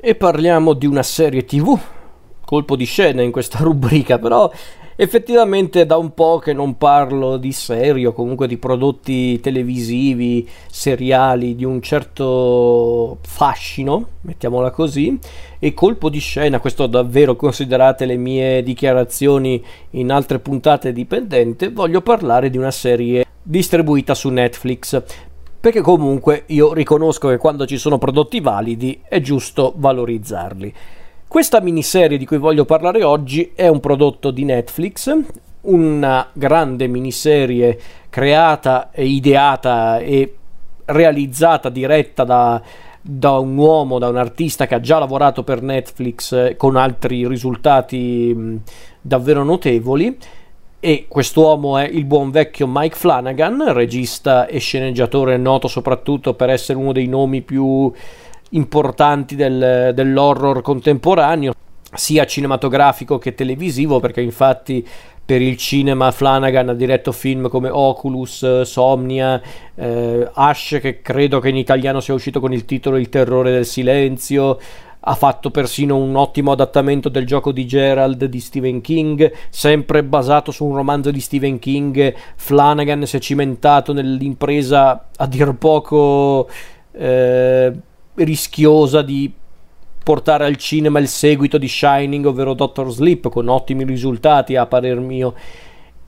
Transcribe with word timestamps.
e 0.00 0.14
parliamo 0.14 0.74
di 0.74 0.86
una 0.86 1.02
serie 1.02 1.44
tv. 1.44 1.78
Colpo 2.44 2.76
di 2.76 2.84
scena 2.84 3.22
in 3.22 3.30
questa 3.30 3.58
rubrica, 3.64 4.18
però 4.18 4.50
effettivamente 5.00 5.86
da 5.86 5.96
un 5.96 6.14
po' 6.14 6.38
che 6.38 6.52
non 6.52 6.76
parlo 6.78 7.36
di 7.36 7.52
serie 7.52 8.06
o 8.06 8.12
comunque 8.12 8.48
di 8.48 8.56
prodotti 8.56 9.38
televisivi, 9.40 10.48
seriali 10.70 11.54
di 11.54 11.64
un 11.64 11.82
certo 11.82 13.18
fascino, 13.20 14.06
mettiamola 14.22 14.70
così, 14.70 15.18
e 15.58 15.74
colpo 15.74 16.08
di 16.08 16.20
scena, 16.20 16.58
questo 16.58 16.86
davvero 16.86 17.36
considerate 17.36 18.06
le 18.06 18.16
mie 18.16 18.62
dichiarazioni 18.62 19.62
in 19.90 20.10
altre 20.10 20.38
puntate 20.38 20.92
dipendente, 20.92 21.70
voglio 21.70 22.00
parlare 22.00 22.50
di 22.50 22.56
una 22.56 22.70
serie 22.70 23.26
distribuita 23.42 24.14
su 24.14 24.28
Netflix 24.28 25.02
perché 25.68 25.82
comunque 25.82 26.44
io 26.46 26.72
riconosco 26.72 27.28
che 27.28 27.36
quando 27.36 27.66
ci 27.66 27.76
sono 27.76 27.98
prodotti 27.98 28.40
validi 28.40 29.02
è 29.06 29.20
giusto 29.20 29.74
valorizzarli. 29.76 30.72
Questa 31.26 31.60
miniserie 31.60 32.16
di 32.16 32.24
cui 32.24 32.38
voglio 32.38 32.64
parlare 32.64 33.04
oggi 33.04 33.52
è 33.54 33.68
un 33.68 33.78
prodotto 33.78 34.30
di 34.30 34.44
Netflix, 34.44 35.14
una 35.62 36.26
grande 36.32 36.86
miniserie 36.86 37.78
creata 38.08 38.90
e 38.92 39.04
ideata 39.04 39.98
e 39.98 40.36
realizzata, 40.86 41.68
diretta 41.68 42.24
da, 42.24 42.62
da 43.02 43.36
un 43.36 43.54
uomo, 43.58 43.98
da 43.98 44.08
un 44.08 44.16
artista 44.16 44.66
che 44.66 44.74
ha 44.74 44.80
già 44.80 44.98
lavorato 44.98 45.42
per 45.42 45.60
Netflix 45.60 46.32
eh, 46.32 46.56
con 46.56 46.76
altri 46.76 47.28
risultati 47.28 48.58
davvero 49.02 49.44
notevoli 49.44 50.16
e 50.80 51.06
quest'uomo 51.08 51.76
è 51.76 51.86
il 51.88 52.04
buon 52.04 52.30
vecchio 52.30 52.66
Mike 52.68 52.96
Flanagan, 52.96 53.72
regista 53.72 54.46
e 54.46 54.58
sceneggiatore 54.58 55.36
noto 55.36 55.66
soprattutto 55.66 56.34
per 56.34 56.50
essere 56.50 56.78
uno 56.78 56.92
dei 56.92 57.08
nomi 57.08 57.42
più 57.42 57.90
importanti 58.50 59.34
del, 59.34 59.92
dell'horror 59.94 60.62
contemporaneo, 60.62 61.52
sia 61.94 62.26
cinematografico 62.26 63.18
che 63.18 63.34
televisivo, 63.34 63.98
perché 63.98 64.20
infatti 64.20 64.86
per 65.28 65.42
il 65.42 65.58
cinema 65.58 66.10
Flanagan 66.10 66.70
ha 66.70 66.74
diretto 66.74 67.12
film 67.12 67.50
come 67.50 67.68
Oculus, 67.68 68.62
Somnia, 68.62 69.42
eh, 69.74 70.26
Ash 70.32 70.78
che 70.80 71.02
credo 71.02 71.38
che 71.38 71.50
in 71.50 71.56
italiano 71.56 72.00
sia 72.00 72.14
uscito 72.14 72.40
con 72.40 72.54
il 72.54 72.64
titolo 72.64 72.96
Il 72.96 73.10
terrore 73.10 73.50
del 73.50 73.66
silenzio, 73.66 74.58
ha 75.08 75.14
fatto 75.14 75.50
persino 75.50 75.96
un 75.96 76.14
ottimo 76.16 76.52
adattamento 76.52 77.08
del 77.08 77.24
gioco 77.24 77.50
di 77.50 77.66
Gerald 77.66 78.26
di 78.26 78.40
Stephen 78.40 78.82
King, 78.82 79.32
sempre 79.48 80.04
basato 80.04 80.52
su 80.52 80.66
un 80.66 80.76
romanzo 80.76 81.10
di 81.10 81.20
Stephen 81.20 81.58
King. 81.58 82.14
Flanagan 82.36 83.06
si 83.06 83.16
è 83.16 83.18
cimentato 83.18 83.94
nell'impresa 83.94 85.08
a 85.16 85.26
dir 85.26 85.54
poco 85.54 86.46
eh, 86.92 87.72
rischiosa 88.16 89.00
di 89.00 89.32
portare 90.04 90.44
al 90.44 90.56
cinema 90.56 90.98
il 90.98 91.08
seguito 91.08 91.56
di 91.56 91.68
Shining, 91.68 92.26
ovvero 92.26 92.52
Doctor 92.52 92.90
Sleep, 92.90 93.30
con 93.30 93.48
ottimi 93.48 93.84
risultati 93.84 94.56
a 94.56 94.66
parer 94.66 95.00
mio 95.00 95.34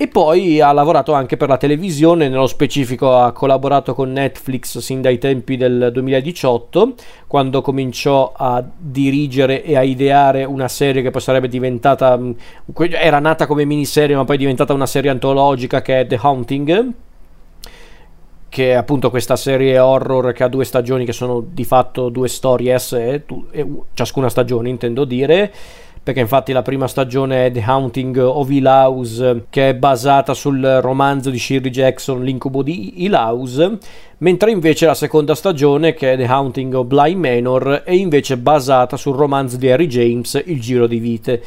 e 0.03 0.09
poi 0.09 0.63
ha 0.63 0.73
lavorato 0.73 1.13
anche 1.13 1.37
per 1.37 1.51
la 1.51 1.59
televisione, 1.59 2.31
nello 2.31 2.47
specifico 2.47 3.19
ha 3.19 3.33
collaborato 3.33 3.93
con 3.93 4.11
Netflix 4.11 4.79
sin 4.79 5.03
dai 5.03 5.19
tempi 5.19 5.59
del 5.59 5.91
2018, 5.93 6.95
quando 7.27 7.61
cominciò 7.61 8.33
a 8.35 8.65
dirigere 8.79 9.63
e 9.63 9.77
a 9.77 9.83
ideare 9.83 10.45
una 10.45 10.69
serie 10.69 11.03
che 11.03 11.11
poi 11.11 11.21
sarebbe 11.21 11.49
diventata, 11.49 12.17
mm, 12.17 12.31
era 12.93 13.19
nata 13.19 13.47
come 13.47 13.67
miniserie 13.67 14.17
ma 14.17 14.25
poi 14.25 14.37
è 14.37 14.39
diventata 14.39 14.73
una 14.73 14.87
serie 14.87 15.11
antologica 15.11 15.83
che 15.83 16.01
è 16.01 16.07
The 16.07 16.19
Haunting, 16.19 16.93
che 18.49 18.71
è 18.71 18.75
appunto 18.77 19.11
questa 19.11 19.37
serie 19.37 19.79
horror 19.79 20.33
che 20.33 20.45
ha 20.45 20.49
due 20.49 20.65
stagioni 20.65 21.05
che 21.05 21.13
sono 21.13 21.45
di 21.47 21.65
fatto 21.65 22.09
due 22.09 22.29
storie 22.29 22.73
a 22.73 22.79
sé, 22.79 23.25
ciascuna 23.93 24.31
stagione 24.31 24.71
intendo 24.71 25.05
dire 25.05 25.53
perché 26.03 26.21
infatti 26.21 26.53
la 26.53 26.63
prima 26.63 26.89
stagione 26.89 27.47
è 27.47 27.51
The 27.51 27.63
Haunting 27.63 28.17
of 28.17 28.49
Hill 28.49 28.67
House 28.67 29.45
che 29.51 29.69
è 29.71 29.75
basata 29.75 30.33
sul 30.33 30.79
romanzo 30.81 31.29
di 31.29 31.39
Shirley 31.39 31.71
Jackson 31.71 32.25
L'incubo 32.25 32.63
di 32.63 33.05
Hill 33.05 33.13
House 33.13 33.79
mentre 34.19 34.51
invece 34.51 34.87
la 34.87 34.95
seconda 34.95 35.35
stagione 35.35 35.93
che 35.93 36.13
è 36.13 36.17
The 36.17 36.25
Haunting 36.25 36.73
of 36.75 36.87
Bly 36.87 37.15
Manor 37.15 37.83
è 37.85 37.93
invece 37.93 38.39
basata 38.39 38.97
sul 38.97 39.15
romanzo 39.15 39.59
di 39.59 39.71
Harry 39.71 39.87
James 39.87 40.43
Il 40.47 40.61
giro 40.61 40.87
di 40.87 40.99
vite 40.99 41.43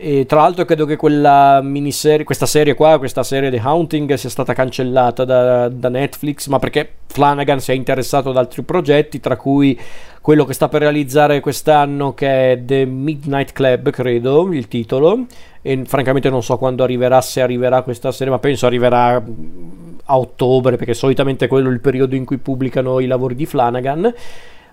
e 0.00 0.26
tra 0.26 0.42
l'altro 0.42 0.64
credo 0.64 0.86
che 0.86 0.94
quella 0.94 1.60
miniserie, 1.60 2.24
questa 2.24 2.46
serie 2.46 2.74
qua, 2.74 2.98
questa 2.98 3.24
serie 3.24 3.50
The 3.50 3.58
Haunting 3.58 4.14
sia 4.14 4.30
stata 4.30 4.52
cancellata 4.52 5.24
da, 5.24 5.68
da, 5.68 5.88
Netflix, 5.88 6.46
ma 6.46 6.60
perché 6.60 6.88
Flanagan 7.08 7.58
si 7.58 7.72
è 7.72 7.74
interessato 7.74 8.30
ad 8.30 8.36
altri 8.36 8.62
progetti, 8.62 9.18
tra 9.18 9.36
cui 9.36 9.76
quello 10.20 10.44
che 10.44 10.52
sta 10.52 10.68
per 10.68 10.82
realizzare 10.82 11.40
quest'anno 11.40 12.14
che 12.14 12.52
è 12.52 12.62
The 12.64 12.84
Midnight 12.84 13.50
Club, 13.52 13.90
credo, 13.90 14.52
il 14.52 14.68
titolo, 14.68 15.26
e 15.62 15.82
francamente 15.84 16.30
non 16.30 16.44
so 16.44 16.58
quando 16.58 16.84
arriverà, 16.84 17.20
se 17.20 17.40
arriverà 17.40 17.82
questa 17.82 18.12
serie, 18.12 18.32
ma 18.32 18.38
penso 18.38 18.66
arriverà 18.66 19.20
a 20.04 20.16
ottobre, 20.16 20.76
perché 20.76 20.94
solitamente 20.94 21.48
quello 21.48 21.70
è 21.70 21.72
il 21.72 21.80
periodo 21.80 22.14
in 22.14 22.24
cui 22.24 22.38
pubblicano 22.38 23.00
i 23.00 23.06
lavori 23.06 23.34
di 23.34 23.46
Flanagan. 23.46 24.14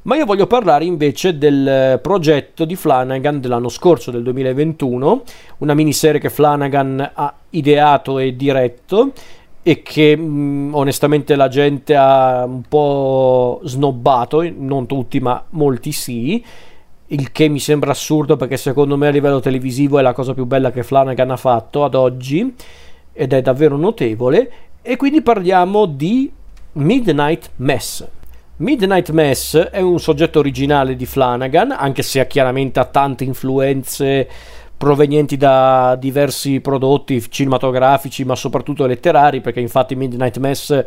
Ma 0.06 0.16
io 0.16 0.26
voglio 0.26 0.46
parlare 0.46 0.86
invece 0.86 1.36
del 1.36 2.00
progetto 2.00 2.64
di 2.64 2.76
Flanagan 2.76 3.40
dell'anno 3.40 3.70
scorso, 3.70 4.12
del 4.12 4.22
2021, 4.22 5.24
una 5.58 5.74
miniserie 5.74 6.20
che 6.20 6.30
Flanagan 6.30 7.12
ha 7.12 7.34
ideato 7.50 8.20
e 8.20 8.36
diretto 8.36 9.14
e 9.64 9.82
che 9.82 10.16
mh, 10.16 10.76
onestamente 10.76 11.36
la 11.36 11.48
gente 11.48 11.96
ha 11.96 12.46
un 12.46 12.62
po' 12.70 13.62
snobbato, 13.64 14.48
non 14.56 14.86
tutti 14.86 15.20
ma 15.20 15.44
molti 15.50 15.92
sì, 15.92 16.46
il 17.08 17.32
che 17.32 17.48
mi 17.48 17.60
sembra 17.60 17.90
assurdo 17.90 18.36
perché 18.36 18.58
secondo 18.58 18.98
me 18.98 19.08
a 19.08 19.12
livello 19.12 19.40
televisivo 19.40 19.98
è 19.98 20.04
la 20.04 20.14
cosa 20.14 20.36
più 20.36 20.46
bella 20.46 20.70
che 20.70 20.84
Flanagan 20.84 21.32
ha 21.32 21.38
fatto 21.38 21.84
ad 21.84 21.96
oggi 21.96 22.54
ed 23.12 23.34
è 23.34 23.42
davvero 23.42 23.76
notevole 23.76 24.52
e 24.84 24.98
quindi 24.98 25.24
parliamo 25.24 25.88
di 25.88 26.32
Midnight 26.74 27.50
Mess. 27.56 28.08
Midnight 28.58 29.10
Mass 29.10 29.58
è 29.58 29.82
un 29.82 30.00
soggetto 30.00 30.40
originale 30.40 30.96
di 30.96 31.06
Flanagan, 31.06 31.72
anche 31.72 32.04
se 32.04 32.26
chiaramente 32.26 32.80
ha 32.80 32.86
tante 32.86 33.26
influenze 33.26 34.30
provenienti 34.78 35.36
da 35.36 35.98
diversi 36.00 36.62
prodotti 36.62 37.22
cinematografici, 37.30 38.24
ma 38.24 38.34
soprattutto 38.36 38.86
letterari, 38.86 39.42
perché 39.42 39.60
infatti 39.60 39.96
Midnight 39.96 40.38
Mass 40.38 40.86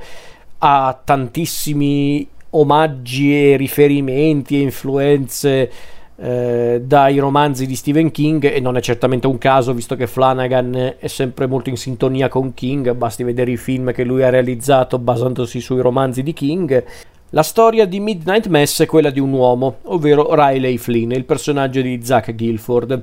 ha 0.58 1.00
tantissimi 1.04 2.26
omaggi 2.50 3.52
e 3.52 3.56
riferimenti 3.58 4.56
e 4.56 4.62
influenze 4.62 5.70
eh, 6.16 6.80
dai 6.82 7.18
romanzi 7.18 7.66
di 7.66 7.76
Stephen 7.76 8.10
King 8.10 8.50
e 8.50 8.60
non 8.60 8.78
è 8.78 8.80
certamente 8.80 9.26
un 9.26 9.36
caso 9.36 9.74
visto 9.74 9.94
che 9.94 10.06
Flanagan 10.06 10.94
è 10.98 11.06
sempre 11.06 11.46
molto 11.46 11.68
in 11.68 11.76
sintonia 11.76 12.28
con 12.28 12.54
King, 12.54 12.92
basti 12.94 13.24
vedere 13.24 13.50
i 13.50 13.58
film 13.58 13.92
che 13.92 14.04
lui 14.04 14.22
ha 14.22 14.30
realizzato 14.30 14.98
basandosi 14.98 15.60
sui 15.60 15.82
romanzi 15.82 16.22
di 16.22 16.32
King. 16.32 16.84
La 17.32 17.42
storia 17.42 17.84
di 17.84 18.00
Midnight 18.00 18.46
Mass 18.46 18.80
è 18.80 18.86
quella 18.86 19.10
di 19.10 19.20
un 19.20 19.32
uomo, 19.34 19.80
ovvero 19.82 20.34
Riley 20.34 20.78
Flynn, 20.78 21.10
il 21.10 21.26
personaggio 21.26 21.82
di 21.82 22.02
Zach 22.02 22.34
Guilford. 22.34 23.02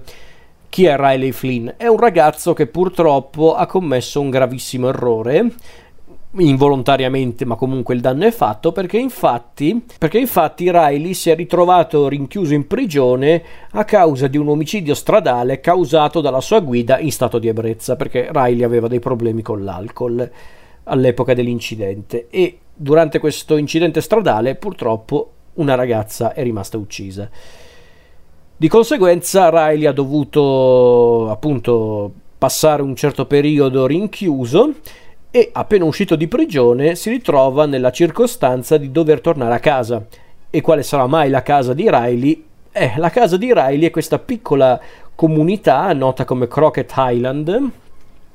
Chi 0.68 0.86
è 0.86 0.96
Riley 0.97 1.31
Flynn? 1.31 1.69
È 1.78 1.86
un 1.86 2.00
ragazzo 2.00 2.53
che 2.53 2.66
purtroppo 2.66 3.53
ha 3.53 3.68
commesso 3.68 4.19
un 4.19 4.31
gravissimo 4.31 4.90
errore, 4.90 5.52
involontariamente, 6.38 7.46
ma 7.46 7.53
comunque 7.53 7.94
il 7.94 8.02
danno 8.02 8.25
è 8.25 8.31
fatto, 8.31 8.72
perché 8.72 8.97
infatti, 8.97 9.86
perché 10.00 10.18
infatti 10.18 10.72
Riley 10.72 11.13
si 11.13 11.30
è 11.30 11.36
ritrovato 11.36 12.07
rinchiuso 12.07 12.56
in 12.56 12.66
prigione 12.66 13.44
a 13.74 13.86
causa 13.86 14.25
di 14.25 14.40
un 14.40 14.47
omicidio 14.47 14.96
stradale 14.96 15.59
causato 15.59 16.19
dalla 16.19 16.42
sua 16.42 16.62
guida 16.62 16.97
in 16.97 17.12
stato 17.12 17.38
di 17.38 17.47
ebbrezza, 17.47 17.96
perché 17.96 18.30
Riley 18.34 18.63
aveva 18.63 18.88
dei 18.88 19.00
problemi 19.00 19.44
con 19.44 19.63
l'alcol 19.63 20.31
all'epoca 20.86 21.36
dell'incidente 21.36 22.28
e 22.31 22.59
durante 22.75 23.19
questo 23.19 23.58
incidente 23.58 24.02
stradale 24.02 24.56
purtroppo 24.56 25.31
una 25.56 25.75
ragazza 25.75 26.34
è 26.34 26.44
rimasta 26.44 26.78
uccisa. 26.78 27.30
Di 28.58 28.68
conseguenza 28.68 29.50
Riley 29.50 29.86
ha 29.86 29.92
dovuto 29.92 31.30
appunto 31.30 32.12
passare 32.38 32.81
un 32.81 32.95
certo 32.95 33.25
periodo 33.25 33.86
rinchiuso 33.86 34.74
e 35.31 35.50
appena 35.51 35.86
uscito 35.86 36.16
di 36.16 36.27
prigione 36.27 36.95
si 36.95 37.10
ritrova 37.10 37.66
nella 37.66 37.92
circostanza 37.92 38.77
di 38.77 38.92
dover 38.92 39.22
tornare 39.22 39.54
a 39.54 39.60
casa. 39.60 40.06
E 40.50 40.62
quale 40.62 40.83
sarà 40.83 41.07
mai 41.07 41.30
la 41.30 41.42
casa 41.42 41.74
di 41.74 41.89
Riley? 41.89 42.45
Eh, 42.72 42.94
la 42.98 43.10
casa 43.10 43.36
di 43.36 43.54
Riley 43.54 43.88
è 43.88 43.89
questa 43.89 44.19
piccola 44.19 44.80
comunità 45.16 45.92
nota 45.94 46.24
come 46.24 46.48
Crockett 46.48 46.94
Island, 46.95 47.69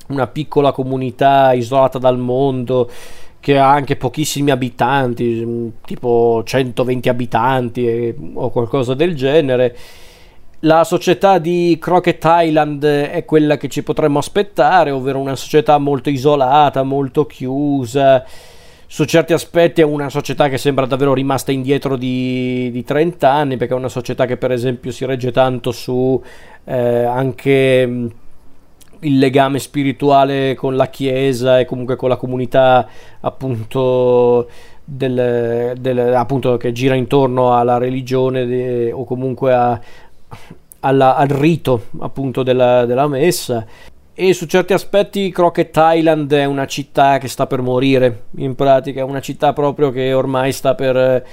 una 0.09 0.27
piccola 0.27 0.73
comunità 0.73 1.53
isolata 1.53 1.99
dal 1.99 2.19
mondo 2.19 2.91
che 3.41 3.59
ha 3.59 3.71
anche 3.71 3.97
pochissimi 3.97 4.51
abitanti, 4.51 5.43
mm, 5.45 5.69
tipo 5.85 6.43
120 6.45 7.09
abitanti 7.09 7.87
eh, 7.87 8.15
o 8.35 8.51
qualcosa 8.51 8.95
del 8.95 9.17
genere. 9.17 9.77
La 10.61 10.85
società 10.85 11.39
di 11.39 11.79
Crockett 11.81 12.23
Island 12.25 12.85
è 12.85 13.25
quella 13.25 13.57
che 13.57 13.69
ci 13.69 13.83
potremmo 13.83 14.19
aspettare, 14.19 14.91
ovvero 14.91 15.19
una 15.19 15.37
società 15.37 15.79
molto 15.79 16.11
isolata, 16.11 16.83
molto 16.83 17.25
chiusa, 17.25 18.25
su 18.93 19.05
certi 19.05 19.33
aspetti 19.33 19.83
è 19.83 19.85
una 19.85 20.11
società 20.11 20.49
che 20.49 20.59
sembra 20.59 20.85
davvero 20.85 21.15
rimasta 21.15 21.53
indietro 21.53 21.95
di, 21.95 22.71
di 22.73 22.83
30 22.83 23.31
anni, 23.31 23.57
perché 23.57 23.73
è 23.73 23.77
una 23.77 23.89
società 23.89 24.27
che 24.27 24.37
per 24.37 24.51
esempio 24.51 24.91
si 24.91 25.05
regge 25.05 25.31
tanto 25.31 25.71
su 25.71 26.21
eh, 26.65 27.05
anche 27.05 28.11
il 29.01 29.19
legame 29.19 29.59
spirituale 29.59 30.55
con 30.55 30.77
la 30.77 30.89
Chiesa 30.89 31.59
e 31.59 31.65
comunque 31.65 31.97
con 31.97 32.09
la 32.09 32.17
comunità 32.17 32.87
appunto 33.21 34.49
del, 34.85 35.75
del, 35.79 36.15
appunto 36.15 36.57
che 36.57 36.73
gira 36.73 36.95
intorno 36.95 37.57
alla 37.57 37.79
religione 37.79 38.47
de, 38.47 38.93
o 38.93 39.05
comunque 39.05 39.55
a, 39.55 39.81
alla, 40.81 41.17
al 41.17 41.29
rito 41.29 41.87
appunto 42.01 42.43
della, 42.43 42.85
della 42.87 43.07
messa. 43.07 43.65
E 44.13 44.35
su 44.35 44.47
certi 44.47 44.75
aspetti 44.75 45.31
Crockett 45.31 45.75
Island 45.79 46.31
è 46.33 46.45
una 46.45 46.67
città 46.67 47.19
che 47.19 47.29
sta 47.29 47.47
per 47.47 47.63
morire. 47.63 48.25
In 48.37 48.55
pratica 48.55 49.01
è 49.01 49.05
una 49.05 49.21
città 49.21 49.53
proprio 49.53 49.91
che 49.91 50.13
ormai 50.13 50.53
sta 50.53 50.75
per 50.75 51.25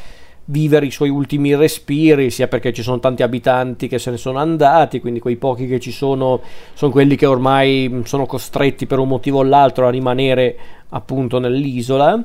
vivere 0.50 0.86
i 0.86 0.92
suoi 0.92 1.10
ultimi 1.10 1.56
respiri, 1.56 2.30
sia 2.30 2.48
perché 2.48 2.72
ci 2.72 2.82
sono 2.82 3.00
tanti 3.00 3.24
abitanti 3.24 3.88
che 3.88 4.00
se 4.00 4.12
ne 4.12 4.18
sono 4.18 4.40
andati, 4.40 5.00
quindi 5.00 5.20
quei 5.20 5.36
pochi 5.36 5.68
che 5.68 5.80
ci 5.80 5.92
sono 5.92 6.42
sono 6.74 6.92
quelli 6.92 7.16
che 7.16 7.26
ormai 7.26 8.02
sono 8.06 8.26
costretti 8.26 8.86
per 8.86 9.00
un 9.00 9.08
motivo 9.08 9.40
o 9.40 9.44
l'altro 9.44 9.88
a 9.88 9.90
rimanere 9.90 10.58
appunto 10.90 11.40
nell'isola. 11.40 12.24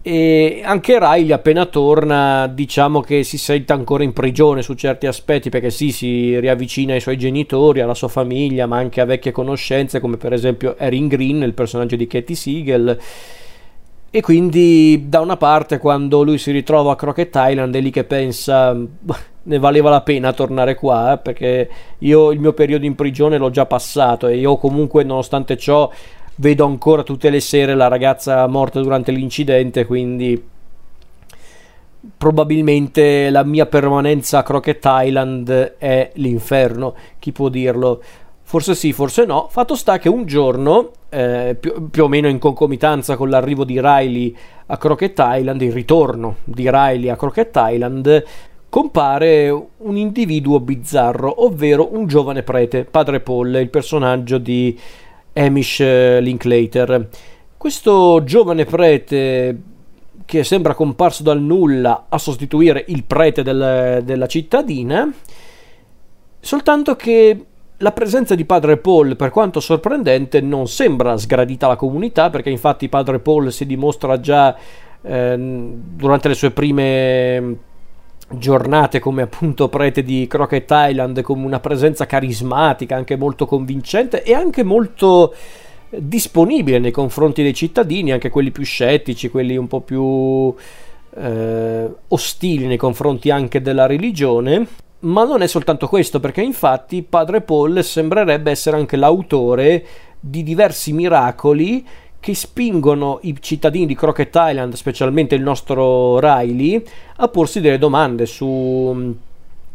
E 0.00 0.62
anche 0.64 0.98
Riley 0.98 1.32
appena 1.32 1.66
torna 1.66 2.46
diciamo 2.46 3.00
che 3.00 3.24
si 3.24 3.36
sente 3.36 3.72
ancora 3.72 4.04
in 4.04 4.12
prigione 4.12 4.62
su 4.62 4.74
certi 4.74 5.06
aspetti 5.06 5.50
perché 5.50 5.70
sì 5.70 5.92
si 5.92 6.38
riavvicina 6.38 6.94
ai 6.94 7.00
suoi 7.00 7.18
genitori, 7.18 7.80
alla 7.80 7.94
sua 7.94 8.08
famiglia 8.08 8.66
ma 8.66 8.78
anche 8.78 9.00
a 9.00 9.04
vecchie 9.04 9.32
conoscenze 9.32 10.00
come 10.00 10.16
per 10.16 10.32
esempio 10.32 10.76
Erin 10.78 11.08
Green, 11.08 11.42
il 11.42 11.52
personaggio 11.52 11.96
di 11.96 12.06
Katie 12.06 12.36
Siegel 12.36 12.98
e 14.10 14.22
quindi 14.22 15.04
da 15.08 15.20
una 15.20 15.36
parte 15.36 15.78
quando 15.78 16.22
lui 16.22 16.38
si 16.38 16.50
ritrova 16.50 16.92
a 16.92 16.96
Crockett 16.96 17.34
Island 17.36 17.74
è 17.74 17.80
lì 17.80 17.90
che 17.90 18.04
pensa 18.04 18.74
ne 19.42 19.58
valeva 19.58 19.90
la 19.90 20.00
pena 20.00 20.32
tornare 20.32 20.74
qua 20.74 21.12
eh, 21.12 21.18
perché 21.18 21.68
io 21.98 22.30
il 22.30 22.40
mio 22.40 22.54
periodo 22.54 22.86
in 22.86 22.94
prigione 22.94 23.36
l'ho 23.36 23.50
già 23.50 23.66
passato 23.66 24.26
e 24.26 24.36
io 24.36 24.56
comunque 24.56 25.04
nonostante 25.04 25.58
ciò 25.58 25.90
vedo 26.36 26.64
ancora 26.64 27.02
tutte 27.02 27.28
le 27.28 27.40
sere 27.40 27.74
la 27.74 27.88
ragazza 27.88 28.46
morta 28.46 28.80
durante 28.80 29.12
l'incidente 29.12 29.84
quindi 29.84 30.42
probabilmente 32.16 33.28
la 33.28 33.44
mia 33.44 33.66
permanenza 33.66 34.38
a 34.38 34.42
Crockett 34.42 34.84
Island 34.86 35.76
è 35.76 36.10
l'inferno 36.14 36.94
chi 37.18 37.32
può 37.32 37.48
dirlo 37.50 38.00
Forse 38.48 38.74
sì, 38.74 38.94
forse 38.94 39.26
no. 39.26 39.48
Fatto 39.50 39.74
sta 39.74 39.98
che 39.98 40.08
un 40.08 40.24
giorno, 40.24 40.92
eh, 41.10 41.56
più, 41.58 41.88
più, 41.90 42.04
o 42.04 42.08
meno 42.08 42.28
in 42.28 42.38
concomitanza 42.38 43.16
con 43.16 43.30
l'arrivo 43.30 43.64
di 43.64 43.80
Riley 43.80 44.34
a 44.66 44.76
Crockett 44.76 45.18
Island, 45.18 45.60
il 45.62 45.72
ritorno 45.72 46.36
di 46.44 46.68
Riley 46.70 47.08
a 47.08 47.16
Crockett 47.16 47.54
Island, 47.56 48.24
compare 48.68 49.50
un 49.78 49.96
individuo 49.96 50.60
bizzarro, 50.60 51.44
ovvero 51.44 51.94
un 51.94 52.06
giovane 52.06 52.42
prete, 52.42 52.84
padre 52.84 53.20
Paul, 53.20 53.54
il 53.54 53.70
personaggio 53.70 54.38
di 54.38 54.78
Hamish 55.32 55.80
eh, 55.80 56.20
Linklater. 56.20 57.08
Questo 57.56 58.22
giovane 58.24 58.64
prete 58.64 59.62
che 60.24 60.44
sembra 60.44 60.74
comparso 60.74 61.22
dal 61.22 61.40
nulla 61.40 62.06
a 62.08 62.18
sostituire 62.18 62.84
il 62.88 63.04
prete 63.04 63.42
del, 63.42 64.02
della 64.04 64.26
cittadina, 64.26 65.10
soltanto 66.38 66.96
che 66.96 67.44
la 67.78 67.92
presenza 67.92 68.34
di 68.34 68.44
padre 68.44 68.76
Paul, 68.76 69.16
per 69.16 69.30
quanto 69.30 69.60
sorprendente, 69.60 70.40
non 70.40 70.66
sembra 70.66 71.16
sgradita 71.16 71.66
alla 71.66 71.76
comunità, 71.76 72.28
perché 72.28 72.50
infatti 72.50 72.88
padre 72.88 73.20
Paul 73.20 73.52
si 73.52 73.66
dimostra 73.66 74.18
già 74.20 74.56
eh, 75.02 75.36
durante 75.38 76.28
le 76.28 76.34
sue 76.34 76.50
prime 76.50 77.56
giornate 78.30 78.98
come 78.98 79.22
appunto 79.22 79.70
prete 79.70 80.02
di 80.02 80.26
Crockett 80.28 80.70
Island 80.70 81.22
come 81.22 81.46
una 81.46 81.60
presenza 81.60 82.04
carismatica, 82.04 82.96
anche 82.96 83.16
molto 83.16 83.46
convincente 83.46 84.22
e 84.22 84.34
anche 84.34 84.64
molto 84.64 85.34
disponibile 85.90 86.78
nei 86.78 86.90
confronti 86.90 87.42
dei 87.42 87.54
cittadini, 87.54 88.12
anche 88.12 88.28
quelli 88.28 88.50
più 88.50 88.64
scettici, 88.64 89.30
quelli 89.30 89.56
un 89.56 89.68
po' 89.68 89.80
più 89.80 90.52
eh, 91.16 91.90
ostili 92.08 92.66
nei 92.66 92.76
confronti 92.76 93.30
anche 93.30 93.62
della 93.62 93.86
religione. 93.86 94.66
Ma 95.00 95.24
non 95.24 95.42
è 95.42 95.46
soltanto 95.46 95.86
questo, 95.86 96.18
perché 96.18 96.42
infatti 96.42 97.02
padre 97.02 97.40
Paul 97.40 97.84
sembrerebbe 97.84 98.50
essere 98.50 98.76
anche 98.76 98.96
l'autore 98.96 99.86
di 100.18 100.42
diversi 100.42 100.92
miracoli 100.92 101.86
che 102.18 102.34
spingono 102.34 103.20
i 103.22 103.36
cittadini 103.38 103.86
di 103.86 103.94
Crockett 103.94 104.34
Island, 104.34 104.74
specialmente 104.74 105.36
il 105.36 105.42
nostro 105.42 106.18
Riley, 106.18 106.82
a 107.16 107.28
porsi 107.28 107.60
delle 107.60 107.78
domande 107.78 108.26
su, 108.26 109.14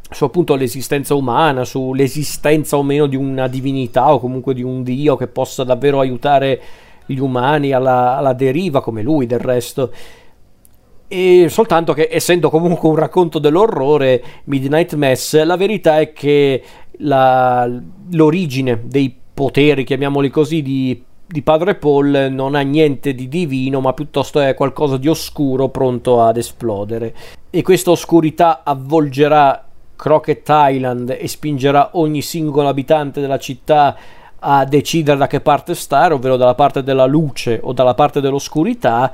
su 0.09 0.23
appunto 0.25 0.55
l'esistenza 0.55 1.15
umana, 1.15 1.63
sull'esistenza 1.63 2.75
o 2.75 2.83
meno 2.83 3.07
di 3.07 3.15
una 3.15 3.47
divinità 3.47 4.13
o 4.13 4.19
comunque 4.19 4.53
di 4.53 4.61
un 4.61 4.83
dio 4.83 5.15
che 5.15 5.27
possa 5.27 5.63
davvero 5.63 6.01
aiutare 6.01 6.61
gli 7.05 7.19
umani 7.19 7.71
alla, 7.71 8.17
alla 8.17 8.33
deriva, 8.33 8.81
come 8.81 9.01
lui 9.01 9.25
del 9.25 9.39
resto. 9.39 9.91
E 11.15 11.45
soltanto 11.47 11.93
che 11.93 12.09
essendo 12.11 12.49
comunque 12.49 12.89
un 12.89 12.95
racconto 12.95 13.37
dell'orrore, 13.37 14.23
Midnight 14.45 14.95
Mass, 14.95 15.39
la 15.43 15.55
verità 15.55 15.99
è 15.99 16.11
che 16.11 16.63
la, 17.01 17.69
l'origine 18.09 18.81
dei 18.85 19.15
poteri, 19.31 19.83
chiamiamoli 19.83 20.31
così, 20.31 20.63
di, 20.63 21.03
di 21.23 21.43
Padre 21.43 21.75
Paul 21.75 22.29
non 22.31 22.55
ha 22.55 22.61
niente 22.61 23.13
di 23.13 23.27
divino, 23.27 23.79
ma 23.79 23.93
piuttosto 23.93 24.39
è 24.39 24.55
qualcosa 24.55 24.97
di 24.97 25.07
oscuro 25.07 25.69
pronto 25.69 26.19
ad 26.23 26.37
esplodere. 26.37 27.13
E 27.51 27.61
questa 27.61 27.91
oscurità 27.91 28.61
avvolgerà 28.63 29.67
Crockett 29.95 30.47
Island 30.49 31.15
e 31.15 31.27
spingerà 31.27 31.91
ogni 31.93 32.23
singolo 32.23 32.69
abitante 32.69 33.21
della 33.21 33.37
città 33.37 33.95
a 34.39 34.65
decidere 34.65 35.19
da 35.19 35.27
che 35.27 35.41
parte 35.41 35.75
stare, 35.75 36.15
ovvero 36.15 36.37
dalla 36.37 36.55
parte 36.55 36.81
della 36.81 37.05
luce 37.05 37.59
o 37.61 37.71
dalla 37.71 37.93
parte 37.93 38.19
dell'oscurità 38.19 39.13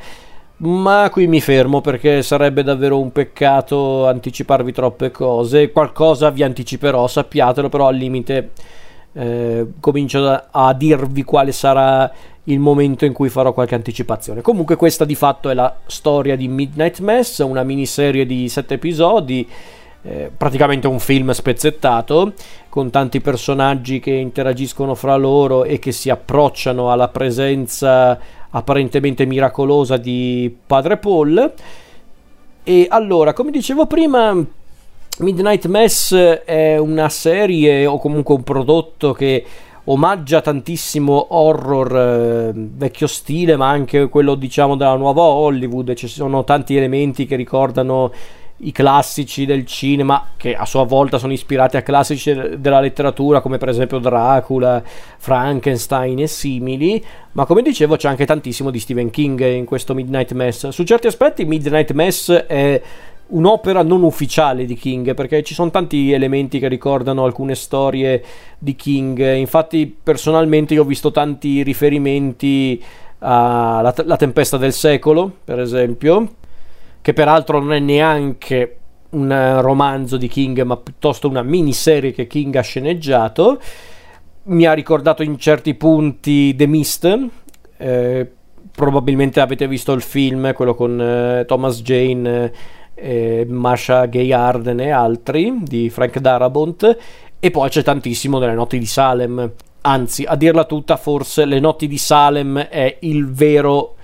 ma 0.59 1.09
qui 1.11 1.27
mi 1.27 1.39
fermo 1.39 1.79
perché 1.79 2.21
sarebbe 2.21 2.63
davvero 2.63 2.99
un 2.99 3.11
peccato 3.11 4.07
anticiparvi 4.07 4.71
troppe 4.71 5.11
cose. 5.11 5.71
Qualcosa 5.71 6.29
vi 6.31 6.43
anticiperò, 6.43 7.07
sappiatelo, 7.07 7.69
però 7.69 7.87
al 7.87 7.95
limite 7.95 8.51
eh, 9.13 9.65
comincio 9.79 10.43
a, 10.51 10.73
dirvi 10.73 11.23
quale 11.23 11.51
sarà 11.51 12.11
il 12.45 12.59
momento 12.59 13.05
in 13.05 13.13
cui 13.13 13.29
farò 13.29 13.53
qualche 13.53 13.75
anticipazione. 13.75 14.41
Comunque 14.41 14.75
questa 14.75 15.05
di 15.05 15.15
fatto 15.15 15.49
è 15.49 15.53
la 15.53 15.73
storia 15.85 16.35
di 16.35 16.47
Midnight 16.47 16.99
Mass, 16.99 17.39
una 17.39 17.63
miniserie 17.63 18.25
di 18.25 18.49
sette 18.49 18.75
episodi. 18.75 19.47
Eh, 20.01 20.31
praticamente 20.35 20.87
un 20.87 20.99
film 20.99 21.31
spezzettato 21.31 22.31
con 22.69 22.89
tanti 22.89 23.19
personaggi 23.19 23.99
che 23.99 24.11
interagiscono 24.11 24.95
fra 24.95 25.17
loro 25.17 25.65
e 25.65 25.77
che 25.77 25.91
si 25.91 26.09
approcciano 26.09 26.89
alla 26.89 27.09
presenza 27.09 28.17
apparentemente 28.51 29.25
miracolosa 29.25 29.97
di 29.97 30.55
padre 30.65 30.97
Paul. 30.97 31.53
E 32.63 32.87
allora, 32.89 33.33
come 33.33 33.51
dicevo 33.51 33.85
prima, 33.85 34.35
Midnight 35.19 35.65
Mass 35.65 36.13
è 36.13 36.77
una 36.77 37.09
serie 37.09 37.85
o 37.85 37.97
comunque 37.99 38.35
un 38.35 38.43
prodotto 38.43 39.13
che 39.13 39.45
omaggia 39.85 40.41
tantissimo 40.41 41.27
horror 41.29 41.97
eh, 41.97 42.51
vecchio 42.53 43.07
stile, 43.07 43.55
ma 43.55 43.69
anche 43.69 44.07
quello 44.07 44.35
diciamo 44.35 44.75
della 44.75 44.95
nuova 44.95 45.23
Hollywood. 45.23 45.93
Ci 45.93 46.07
sono 46.07 46.43
tanti 46.43 46.75
elementi 46.75 47.25
che 47.25 47.35
ricordano 47.35 48.11
i 48.59 48.71
classici 48.71 49.45
del 49.45 49.65
cinema 49.65 50.31
che 50.35 50.55
a 50.55 50.65
sua 50.65 50.83
volta 50.83 51.17
sono 51.17 51.33
ispirati 51.33 51.77
a 51.77 51.81
classici 51.81 52.33
della 52.57 52.79
letteratura 52.79 53.39
come 53.41 53.57
per 53.57 53.69
esempio 53.69 53.99
Dracula, 53.99 54.81
Frankenstein 54.83 56.19
e 56.19 56.27
simili, 56.27 57.03
ma 57.33 57.45
come 57.45 57.61
dicevo 57.61 57.95
c'è 57.95 58.09
anche 58.09 58.25
tantissimo 58.25 58.69
di 58.69 58.79
Stephen 58.79 59.09
King 59.09 59.43
in 59.45 59.65
questo 59.65 59.93
Midnight 59.93 60.33
Mass. 60.33 60.69
Su 60.69 60.83
certi 60.83 61.07
aspetti 61.07 61.45
Midnight 61.45 61.91
Mass 61.91 62.31
è 62.31 62.81
un'opera 63.27 63.83
non 63.83 64.01
ufficiale 64.03 64.65
di 64.65 64.73
King 64.75 65.13
perché 65.13 65.43
ci 65.43 65.53
sono 65.53 65.69
tanti 65.69 66.11
elementi 66.11 66.59
che 66.59 66.67
ricordano 66.67 67.23
alcune 67.23 67.55
storie 67.55 68.23
di 68.57 68.75
King, 68.75 69.35
infatti 69.35 69.95
personalmente 70.01 70.73
io 70.73 70.81
ho 70.81 70.85
visto 70.85 71.11
tanti 71.11 71.61
riferimenti 71.63 72.81
alla 73.19 73.93
La 74.05 74.15
tempesta 74.15 74.57
del 74.57 74.71
secolo, 74.71 75.29
per 75.43 75.59
esempio, 75.59 76.35
che 77.09 77.13
peraltro 77.13 77.59
non 77.59 77.73
è 77.73 77.79
neanche 77.79 78.77
un 79.11 79.57
romanzo 79.61 80.15
di 80.15 80.27
King, 80.27 80.61
ma 80.61 80.77
piuttosto 80.77 81.27
una 81.27 81.41
miniserie 81.41 82.11
che 82.11 82.27
King 82.27 82.55
ha 82.55 82.61
sceneggiato. 82.61 83.59
Mi 84.43 84.65
ha 84.65 84.73
ricordato 84.73 85.23
in 85.23 85.39
certi 85.39 85.73
punti 85.73 86.55
The 86.55 86.67
Mist. 86.67 87.27
Eh, 87.77 88.31
probabilmente 88.71 89.39
avete 89.39 89.67
visto 89.67 89.91
il 89.93 90.03
film, 90.03 90.53
quello 90.53 90.75
con 90.75 91.01
eh, 91.01 91.45
Thomas 91.47 91.81
Jane, 91.81 92.51
eh, 92.93 93.43
Masha 93.49 94.05
Gay 94.05 94.31
Arden 94.31 94.79
e 94.79 94.91
altri 94.91 95.57
di 95.63 95.89
Frank 95.89 96.19
Darabont. 96.19 96.97
E 97.39 97.49
poi 97.49 97.69
c'è 97.69 97.81
tantissimo 97.81 98.37
delle 98.37 98.53
notti 98.53 98.77
di 98.77 98.85
Salem. 98.85 99.51
Anzi, 99.81 100.25
a 100.25 100.35
dirla 100.35 100.65
tutta, 100.65 100.95
forse 100.95 101.45
Le 101.45 101.59
notti 101.59 101.87
di 101.87 101.97
Salem 101.97 102.59
è 102.59 102.97
il 102.99 103.31
vero 103.31 103.95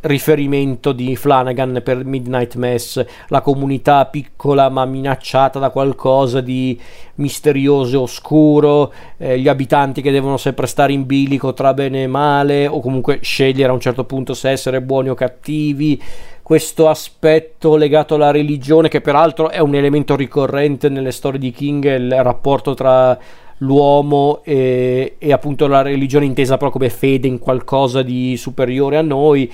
riferimento 0.00 0.92
di 0.92 1.16
Flanagan 1.16 1.80
per 1.82 2.04
Midnight 2.04 2.54
Mass, 2.54 3.04
la 3.28 3.40
comunità 3.40 4.06
piccola 4.06 4.68
ma 4.68 4.84
minacciata 4.84 5.58
da 5.58 5.70
qualcosa 5.70 6.40
di 6.40 6.78
misterioso 7.16 7.96
e 7.96 8.02
oscuro, 8.02 8.92
eh, 9.16 9.38
gli 9.38 9.48
abitanti 9.48 10.00
che 10.00 10.12
devono 10.12 10.36
sempre 10.36 10.66
stare 10.66 10.92
in 10.92 11.06
bilico 11.06 11.52
tra 11.52 11.74
bene 11.74 12.04
e 12.04 12.06
male 12.06 12.66
o 12.66 12.80
comunque 12.80 13.18
scegliere 13.22 13.70
a 13.70 13.74
un 13.74 13.80
certo 13.80 14.04
punto 14.04 14.34
se 14.34 14.50
essere 14.50 14.80
buoni 14.80 15.08
o 15.08 15.14
cattivi. 15.14 16.00
Questo 16.42 16.88
aspetto 16.88 17.76
legato 17.76 18.14
alla 18.14 18.30
religione, 18.30 18.88
che 18.88 19.02
peraltro 19.02 19.50
è 19.50 19.58
un 19.58 19.74
elemento 19.74 20.16
ricorrente 20.16 20.88
nelle 20.88 21.10
storie 21.12 21.38
di 21.38 21.50
King, 21.50 21.84
il 21.84 22.22
rapporto 22.22 22.72
tra 22.72 23.18
l'uomo 23.58 24.40
e, 24.44 25.16
e 25.18 25.32
appunto 25.32 25.66
la 25.66 25.82
religione 25.82 26.24
intesa 26.24 26.56
proprio 26.56 26.78
come 26.78 26.90
fede 26.90 27.26
in 27.26 27.38
qualcosa 27.38 28.02
di 28.02 28.36
superiore 28.36 28.96
a 28.96 29.02
noi 29.02 29.50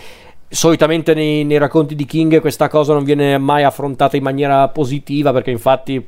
solitamente 0.55 1.15
nei, 1.15 1.45
nei, 1.45 1.59
racconti 1.59 1.95
di 1.95 2.05
King 2.05 2.41
questa 2.41 2.69
cosa 2.69 2.93
non 2.93 3.05
viene 3.05 3.39
mai 3.39 3.65
affrontata 3.65 4.17
in 4.17 4.23
maniera 4.23 4.69
positiva 4.69 5.33
perché 5.33 5.51
infatti 5.51 6.07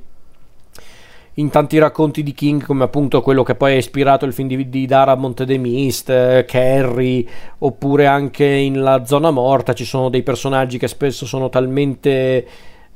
in 1.38 1.50
tanti 1.50 1.78
racconti 1.78 2.22
di 2.22 2.32
King 2.32 2.64
come 2.64 2.84
appunto 2.84 3.20
quello 3.20 3.42
che 3.42 3.56
poi 3.56 3.72
ha 3.72 3.76
ispirato 3.76 4.24
il 4.24 4.32
film 4.32 4.48
di, 4.48 4.68
di 4.70 4.86
Dara 4.86 5.16
Monte 5.16 5.44
the 5.44 5.58
Mist, 5.58 6.08
eh, 6.08 7.26
oppure 7.58 8.06
anche 8.06 8.46
in 8.46 8.80
La 8.80 9.04
Zona 9.04 9.30
Morta 9.30 9.74
ci 9.74 9.84
sono 9.84 10.08
dei 10.08 10.22
personaggi 10.22 10.78
che 10.78 10.88
spesso 10.88 11.26
sono 11.26 11.50
talmente 11.50 12.46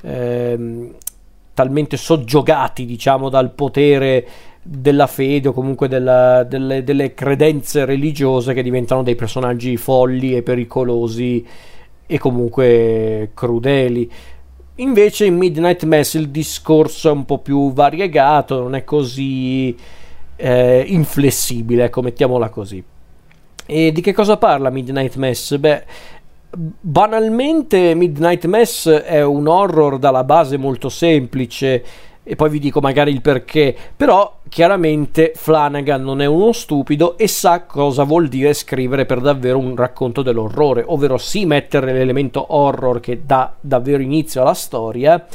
eh, 0.01 0.89
talmente 1.53 1.97
soggiogati 1.97 2.85
diciamo 2.85 3.29
dal 3.29 3.51
potere 3.51 4.25
della 4.63 5.07
fede 5.07 5.49
o 5.49 5.53
comunque 5.53 5.87
della, 5.87 6.43
delle, 6.43 6.83
delle, 6.83 7.13
credenze 7.13 7.83
religiose 7.85 8.53
che 8.53 8.61
diventano 8.61 9.01
dei 9.01 9.15
personaggi 9.15 9.75
folli 9.77 10.35
e 10.35 10.43
pericolosi 10.43 11.45
e 12.05 12.17
comunque 12.19 13.31
crudeli. 13.33 14.11
Invece 14.75 15.25
in 15.25 15.37
Midnight 15.37 15.83
Mass 15.83 16.13
il 16.13 16.29
discorso 16.29 17.09
è 17.09 17.11
un 17.11 17.25
po' 17.25 17.39
più 17.39 17.73
variegato, 17.73 18.59
non 18.59 18.75
è 18.75 18.83
così 18.83 19.75
eh, 20.35 20.83
inflessibile, 20.87 21.85
ecco, 21.85 22.01
mettiamola 22.01 22.49
così. 22.49 22.83
E 23.65 23.91
di 23.91 24.01
che 24.01 24.13
cosa 24.13 24.37
parla 24.37 24.69
Midnight 24.69 25.15
Mass? 25.15 25.55
Beh, 25.57 25.83
banalmente 26.51 27.93
Midnight 27.95 28.45
Mass 28.45 28.89
è 28.89 29.23
un 29.23 29.47
horror 29.47 29.97
dalla 29.97 30.23
base 30.23 30.57
molto 30.57 30.89
semplice 30.89 31.83
e 32.23 32.35
poi 32.35 32.49
vi 32.49 32.59
dico 32.59 32.81
magari 32.81 33.11
il 33.11 33.21
perché, 33.21 33.75
però 33.95 34.39
chiaramente 34.47 35.31
Flanagan 35.35 36.03
non 36.03 36.21
è 36.21 36.25
uno 36.25 36.51
stupido 36.51 37.17
e 37.17 37.27
sa 37.27 37.63
cosa 37.63 38.03
vuol 38.03 38.27
dire 38.27 38.53
scrivere 38.53 39.05
per 39.05 39.21
davvero 39.21 39.57
un 39.57 39.75
racconto 39.75 40.21
dell'orrore, 40.21 40.83
ovvero 40.85 41.17
sì 41.17 41.45
mettere 41.45 41.93
l'elemento 41.93 42.45
horror 42.49 42.99
che 42.99 43.21
dà 43.25 43.53
davvero 43.59 44.03
inizio 44.03 44.41
alla 44.41 44.53
storia, 44.53 45.25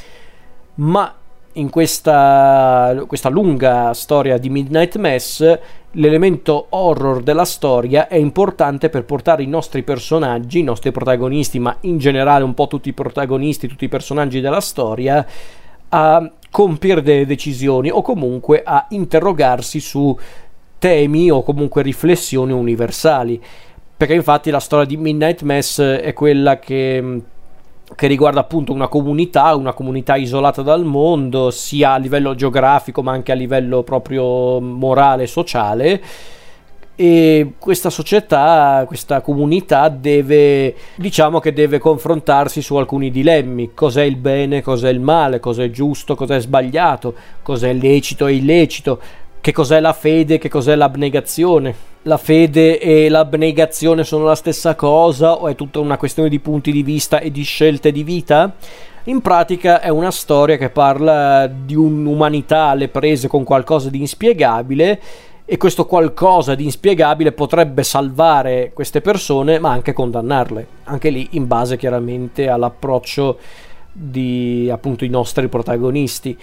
ma 0.75 1.13
in 1.55 1.71
questa, 1.71 2.95
questa 3.07 3.31
lunga 3.31 3.93
storia 3.95 4.39
di 4.39 4.51
Midnight 4.51 4.97
Mass 4.97 5.59
l'elemento 5.93 6.67
horror 6.71 7.23
della 7.23 7.45
storia 7.45 8.09
è 8.09 8.17
importante 8.17 8.91
per 8.91 9.05
portare 9.05 9.43
i 9.43 9.47
nostri 9.47 9.83
personaggi, 9.83 10.61
i 10.61 10.63
nostri 10.63 10.93
protagonisti, 10.93 11.59
ma 11.59 11.77
in 11.81 11.99
generale 11.99 12.45
un 12.45 12.55
po' 12.55 12.67
tutti 12.67 12.91
i 12.91 12.93
protagonisti, 12.93 13.67
tutti 13.67 13.87
i 13.87 13.89
personaggi 13.89 14.41
della 14.41 14.61
storia, 14.61 15.27
a 15.91 16.31
compiere 16.51 17.03
delle 17.03 17.27
decisioni 17.27 17.91
o 17.91 18.03
comunque 18.03 18.63
a 18.65 18.87
interrogarsi 18.91 19.81
su 19.81 20.19
temi 20.79 21.31
o 21.31 21.43
comunque 21.43 21.83
riflessioni 21.83 22.53
universali. 22.53 23.43
Perché 23.97 24.15
infatti 24.15 24.51
la 24.51 24.61
storia 24.61 24.87
di 24.87 24.97
Midnight 24.97 25.43
Mass 25.43 25.81
è 25.81 26.13
quella 26.13 26.59
che, 26.59 27.21
che 27.95 28.07
riguarda 28.07 28.41
appunto 28.41 28.73
una 28.73 28.89
comunità, 28.89 29.55
una 29.55 29.73
comunità 29.73 30.17
isolata 30.17 30.63
dal 30.63 30.85
mondo, 30.85 31.51
sia 31.51 31.93
a 31.93 31.97
livello 31.97 32.35
geografico 32.35 33.03
ma 33.03 33.13
anche 33.13 33.33
a 33.33 33.37
livello 33.37 33.83
proprio 33.83 34.61
morale 34.61 35.23
e 35.23 35.27
sociale 35.27 36.03
e 36.97 37.53
questa 37.59 37.91
società, 37.91 38.83
questa 38.87 39.21
comunità 39.21 39.91
deve, 39.91 40.75
diciamo 40.97 41.41
che 41.41 41.53
deve 41.53 41.79
confrontarsi 41.79 42.63
su 42.63 42.75
alcuni 42.77 43.11
dilemmi, 43.11 43.73
cos'è 43.75 44.03
il 44.03 44.17
bene, 44.17 44.63
cos'è 44.63 44.89
il 44.89 45.01
male, 45.01 45.39
cos'è 45.39 45.71
giusto, 45.71 46.15
cos'è 46.15 46.41
sbagliato, 46.41 47.15
cos'è 47.43 47.75
lecito 47.75 48.27
e 48.27 48.37
illecito, 48.37 48.99
che 49.43 49.53
cos'è 49.53 49.79
la 49.79 49.93
fede, 49.93 50.39
che 50.39 50.49
cos'è 50.49 50.75
l'abnegazione. 50.75 51.95
La 52.03 52.17
fede 52.17 52.79
e 52.81 53.11
l'abnegazione 53.11 54.03
sono 54.03 54.25
la 54.25 54.35
stessa 54.35 54.75
cosa 54.75 55.35
o 55.35 55.49
è 55.49 55.55
tutta 55.55 55.81
una 55.81 55.99
questione 55.99 56.31
di 56.31 56.41
punti 56.41 56.73
di 56.73 56.83
vista 56.83 57.21
e 57.21 57.31
di 57.31 57.43
scelte 57.43 57.93
di 57.93 58.05
vita? 58.05 58.55
In 59.05 59.21
pratica 59.21 59.81
è 59.81 59.89
una 59.89 60.11
storia 60.11 60.57
che 60.57 60.71
parla 60.71 61.47
di 61.47 61.75
un'umanità 61.75 62.69
alle 62.69 62.89
prese 62.89 63.29
con 63.29 63.45
qualcosa 63.45 63.91
di 63.91 64.01
inspiegabile 64.01 65.01
e 65.49 65.57
questo 65.59 65.87
qualcosa 65.87 66.57
di 66.57 66.65
inspiegabile 66.65 67.31
potrebbe 67.31 67.85
salvare 67.85 68.73
queste 68.75 69.01
persone 69.01 69.61
ma 69.61 69.71
anche 69.71 69.93
condannarle, 69.93 70.67
anche 70.85 71.09
lì 71.09 71.29
in 71.33 71.47
base 71.47 71.77
chiaramente 71.77 72.49
all'approccio 72.49 73.39
di 73.93 74.69
appunto 74.71 75.05
i 75.05 75.09
nostri 75.09 75.47
protagonisti. 75.47 76.37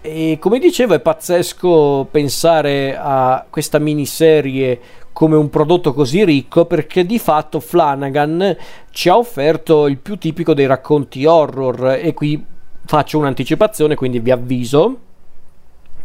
E 0.00 0.36
come 0.40 0.58
dicevo 0.58 0.94
è 0.94 1.00
pazzesco 1.00 2.08
pensare 2.10 2.98
a 3.00 3.46
questa 3.48 3.78
miniserie 3.78 4.80
come 5.12 5.36
un 5.36 5.48
prodotto 5.48 5.94
così 5.94 6.24
ricco 6.24 6.66
perché 6.66 7.06
di 7.06 7.20
fatto 7.20 7.60
Flanagan 7.60 8.56
ci 8.90 9.08
ha 9.08 9.16
offerto 9.16 9.86
il 9.86 9.98
più 9.98 10.18
tipico 10.18 10.54
dei 10.54 10.66
racconti 10.66 11.24
horror. 11.24 11.92
E 12.02 12.12
qui 12.12 12.44
faccio 12.84 13.16
un'anticipazione 13.18 13.94
quindi 13.94 14.18
vi 14.18 14.32
avviso. 14.32 14.98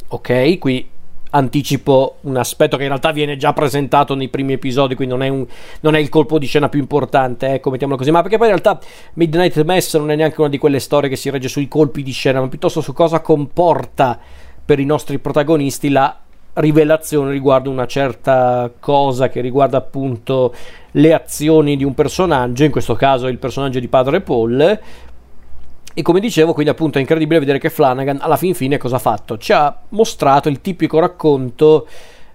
Ok 0.10 0.60
qui 0.60 0.88
anticipo 1.32 2.18
un 2.22 2.38
aspetto 2.38 2.76
che 2.76 2.84
in 2.84 2.90
realtà 2.90 3.12
viene 3.12 3.38
già 3.38 3.54
presentato 3.54 4.16
nei 4.16 4.30
primi 4.30 4.54
episodi, 4.54 4.96
quindi 4.96 5.14
non 5.14 5.24
è, 5.24 5.30
un, 5.30 5.46
non 5.82 5.96
è 5.96 6.00
il 6.00 6.10
colpo 6.10 6.40
di 6.40 6.46
scena 6.46 6.70
più 6.70 6.80
importante, 6.80 7.54
ecco, 7.54 7.70
mettiamolo 7.70 7.98
così, 8.00 8.12
ma 8.12 8.22
perché 8.22 8.38
poi 8.38 8.50
in 8.50 8.60
realtà 8.60 8.80
Midnight 9.14 9.64
Mass 9.64 9.98
non 9.98 10.12
è 10.12 10.16
neanche 10.16 10.40
una 10.40 10.50
di 10.50 10.58
quelle 10.58 10.80
storie 10.80 11.10
che 11.10 11.16
si 11.16 11.30
regge 11.30 11.48
sui 11.48 11.68
colpi 11.68 12.04
di 12.04 12.12
scena, 12.12 12.40
ma 12.40 12.48
piuttosto 12.48 12.82
su 12.82 12.94
cosa 12.94 13.22
comporta 13.22 14.18
per 14.66 14.80
i 14.80 14.86
nostri 14.86 15.20
protagonisti 15.20 15.90
la 15.90 16.16
rivelazione 16.54 17.32
riguardo 17.32 17.70
una 17.70 17.86
certa 17.86 18.72
cosa 18.80 19.30
che 19.30 19.42
riguarda 19.42 19.78
appunto 19.78 20.54
le 20.92 21.14
azioni 21.14 21.78
di 21.78 21.84
un 21.84 21.94
personaggio, 21.94 22.64
in 22.64 22.72
questo 22.72 22.96
caso 22.96 23.28
il 23.28 23.38
personaggio 23.38 23.80
di 23.80 23.88
Padre 23.88 24.22
Paul, 24.22 24.80
e 26.00 26.02
come 26.02 26.22
dicevo, 26.22 26.54
quindi 26.54 26.72
appunto 26.72 26.98
è 26.98 27.02
incredibile 27.02 27.40
vedere 27.40 27.60
che 27.60 27.70
Flanagan 27.70 28.20
alla 28.22 28.38
fin 28.38 28.56
fine 28.56 28.78
cosa 28.78 28.96
ha 28.96 29.00
fatto? 29.00 29.38
Ci 29.38 29.52
ha 29.52 29.78
mostrato 29.90 30.48
il 30.48 30.62
tipico 30.62 30.98
racconto 30.98 31.88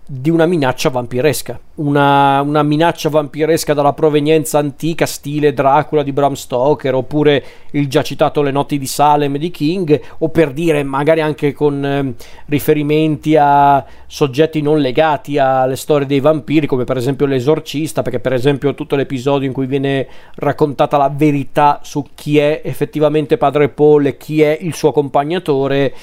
di 0.06 0.28
una 0.28 0.44
minaccia 0.44 0.90
vampiresca. 0.90 1.58
Una, 1.76 2.42
una, 2.42 2.62
minaccia 2.62 3.08
vampiresca 3.08 3.72
dalla 3.72 3.94
provenienza 3.94 4.58
antica, 4.58 5.06
stile 5.06 5.54
Dracula 5.54 6.02
di 6.02 6.12
Bram 6.12 6.34
Stoker, 6.34 6.94
oppure 6.94 7.44
il 7.70 7.88
già 7.88 8.02
citato 8.02 8.42
Le 8.42 8.50
notti 8.50 8.78
di 8.78 8.86
Salem 8.86 9.38
di 9.38 9.50
King, 9.50 9.98
o 10.18 10.28
per 10.28 10.52
dire 10.52 10.82
magari 10.82 11.22
anche 11.22 11.54
con 11.54 11.84
eh, 11.84 12.14
riferimenti 12.46 13.34
a 13.36 13.84
soggetti 14.06 14.60
non 14.60 14.80
legati 14.80 15.38
alle 15.38 15.76
storie 15.76 16.06
dei 16.06 16.20
vampiri, 16.20 16.66
come 16.66 16.84
per 16.84 16.98
esempio 16.98 17.24
l'esorcista, 17.24 18.02
perché 18.02 18.20
per 18.20 18.34
esempio 18.34 18.74
tutto 18.74 18.96
l'episodio 18.96 19.48
in 19.48 19.54
cui 19.54 19.66
viene 19.66 20.06
raccontata 20.34 20.98
la 20.98 21.10
verità 21.12 21.80
su 21.82 22.08
chi 22.14 22.38
è 22.38 22.60
effettivamente 22.62 23.38
padre 23.38 23.70
Paul 23.70 24.06
e 24.06 24.16
chi 24.18 24.42
è 24.42 24.56
il 24.60 24.74
suo 24.74 24.90
accompagnatore. 24.90 25.94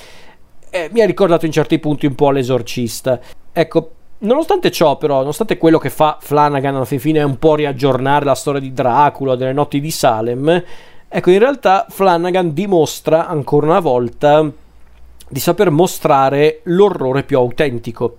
Eh, 0.71 0.89
mi 0.91 1.01
ha 1.01 1.05
ricordato 1.05 1.45
in 1.45 1.51
certi 1.51 1.77
punti 1.77 2.07
un 2.07 2.15
po' 2.15 2.31
l'esorcista. 2.31 3.19
Ecco, 3.53 3.91
nonostante 4.19 4.71
ciò, 4.71 4.97
però, 4.97 5.19
nonostante 5.19 5.57
quello 5.57 5.77
che 5.77 5.89
fa 5.89 6.17
Flanagan 6.21 6.75
alla 6.75 6.85
fine 6.85 7.19
è 7.19 7.23
un 7.23 7.37
po' 7.37 7.55
riaggiornare 7.55 8.23
la 8.23 8.35
storia 8.35 8.61
di 8.61 8.71
Dracula, 8.71 9.35
delle 9.35 9.51
notti 9.51 9.81
di 9.81 9.91
Salem, 9.91 10.63
ecco, 11.09 11.31
in 11.31 11.39
realtà 11.39 11.85
Flanagan 11.89 12.53
dimostra 12.53 13.27
ancora 13.27 13.67
una 13.67 13.79
volta 13.79 14.49
di 15.27 15.39
saper 15.39 15.69
mostrare 15.69 16.61
l'orrore 16.63 17.23
più 17.23 17.37
autentico. 17.37 18.17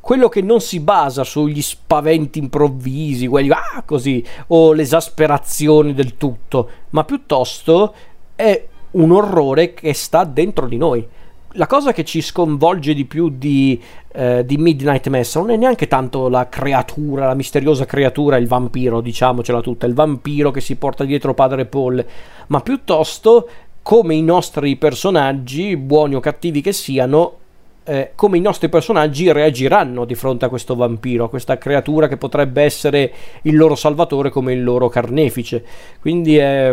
Quello 0.00 0.28
che 0.28 0.40
non 0.40 0.60
si 0.60 0.80
basa 0.80 1.22
sugli 1.22 1.62
spaventi 1.62 2.38
improvvisi, 2.38 3.26
quelli 3.26 3.50
ah, 3.50 3.82
così, 3.84 4.24
o 4.48 4.72
l'esasperazione 4.72 5.94
del 5.94 6.16
tutto, 6.16 6.68
ma 6.90 7.04
piuttosto 7.04 7.94
è 8.34 8.66
un 8.92 9.12
orrore 9.12 9.74
che 9.74 9.92
sta 9.92 10.24
dentro 10.24 10.66
di 10.66 10.76
noi 10.76 11.06
la 11.52 11.66
cosa 11.66 11.92
che 11.92 12.04
ci 12.04 12.20
sconvolge 12.20 12.94
di 12.94 13.04
più 13.04 13.28
di, 13.28 13.80
eh, 14.12 14.44
di, 14.44 14.56
Midnight 14.56 15.08
Mass 15.08 15.36
non 15.36 15.50
è 15.50 15.56
neanche 15.56 15.88
tanto 15.88 16.28
la 16.28 16.48
creatura, 16.48 17.26
la 17.26 17.34
misteriosa 17.34 17.84
creatura, 17.84 18.36
il 18.36 18.46
vampiro, 18.46 19.00
diciamocela 19.00 19.60
tutta, 19.60 19.86
il 19.86 19.94
vampiro 19.94 20.50
che 20.50 20.60
si 20.60 20.76
porta 20.76 21.04
dietro 21.04 21.34
padre 21.34 21.66
Paul, 21.66 22.04
ma 22.48 22.60
piuttosto 22.60 23.48
come 23.82 24.14
i 24.14 24.22
nostri 24.22 24.76
personaggi, 24.76 25.76
buoni 25.76 26.14
o 26.14 26.20
cattivi 26.20 26.60
che 26.60 26.72
siano, 26.72 27.38
eh, 27.84 28.12
come 28.14 28.38
i 28.38 28.40
nostri 28.40 28.68
personaggi 28.68 29.30
reagiranno 29.32 30.04
di 30.04 30.14
fronte 30.14 30.44
a 30.44 30.48
questo 30.48 30.76
vampiro, 30.76 31.24
a 31.24 31.28
questa 31.28 31.58
creatura 31.58 32.08
che 32.08 32.16
potrebbe 32.16 32.62
essere 32.62 33.12
il 33.42 33.56
loro 33.56 33.74
salvatore 33.74 34.30
come 34.30 34.52
il 34.52 34.62
loro 34.62 34.88
carnefice. 34.88 35.64
Quindi 36.00 36.36
è, 36.36 36.72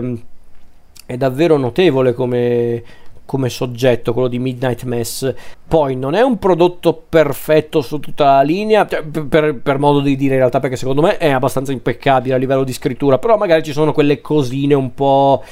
è 1.06 1.18
davvero 1.18 1.58
notevole 1.58 2.14
come, 2.14 2.84
come 3.30 3.50
soggetto, 3.50 4.12
quello 4.12 4.28
di 4.28 4.40
Midnight 4.40 4.86
Mass. 4.86 5.32
Poi 5.68 5.96
non 5.96 6.16
è 6.16 6.22
un 6.22 6.40
prodotto 6.40 7.00
perfetto 7.08 7.82
su 7.82 8.00
tutta 8.00 8.24
la 8.24 8.42
linea, 8.42 8.88
cioè, 8.88 9.04
per, 9.04 9.60
per, 9.62 9.78
modo 9.78 10.00
di 10.00 10.16
dire 10.16 10.34
in 10.34 10.40
realtà, 10.40 10.60
perché 10.60 10.76
secondo 10.76 11.04
me 11.04 11.20
è 11.20 11.30
abbastanza 11.30 11.72
impeccabile 11.72 12.34
a 12.34 12.38
livello 12.40 12.64
di 12.64 12.74
scrittura, 12.74 13.20
però 13.20 13.38
magari 13.38 13.62
ci 13.62 13.72
sono 13.72 13.94
quelle 13.94 14.20
cosine 14.20 14.74
un 14.74 14.96
po'... 14.96 15.44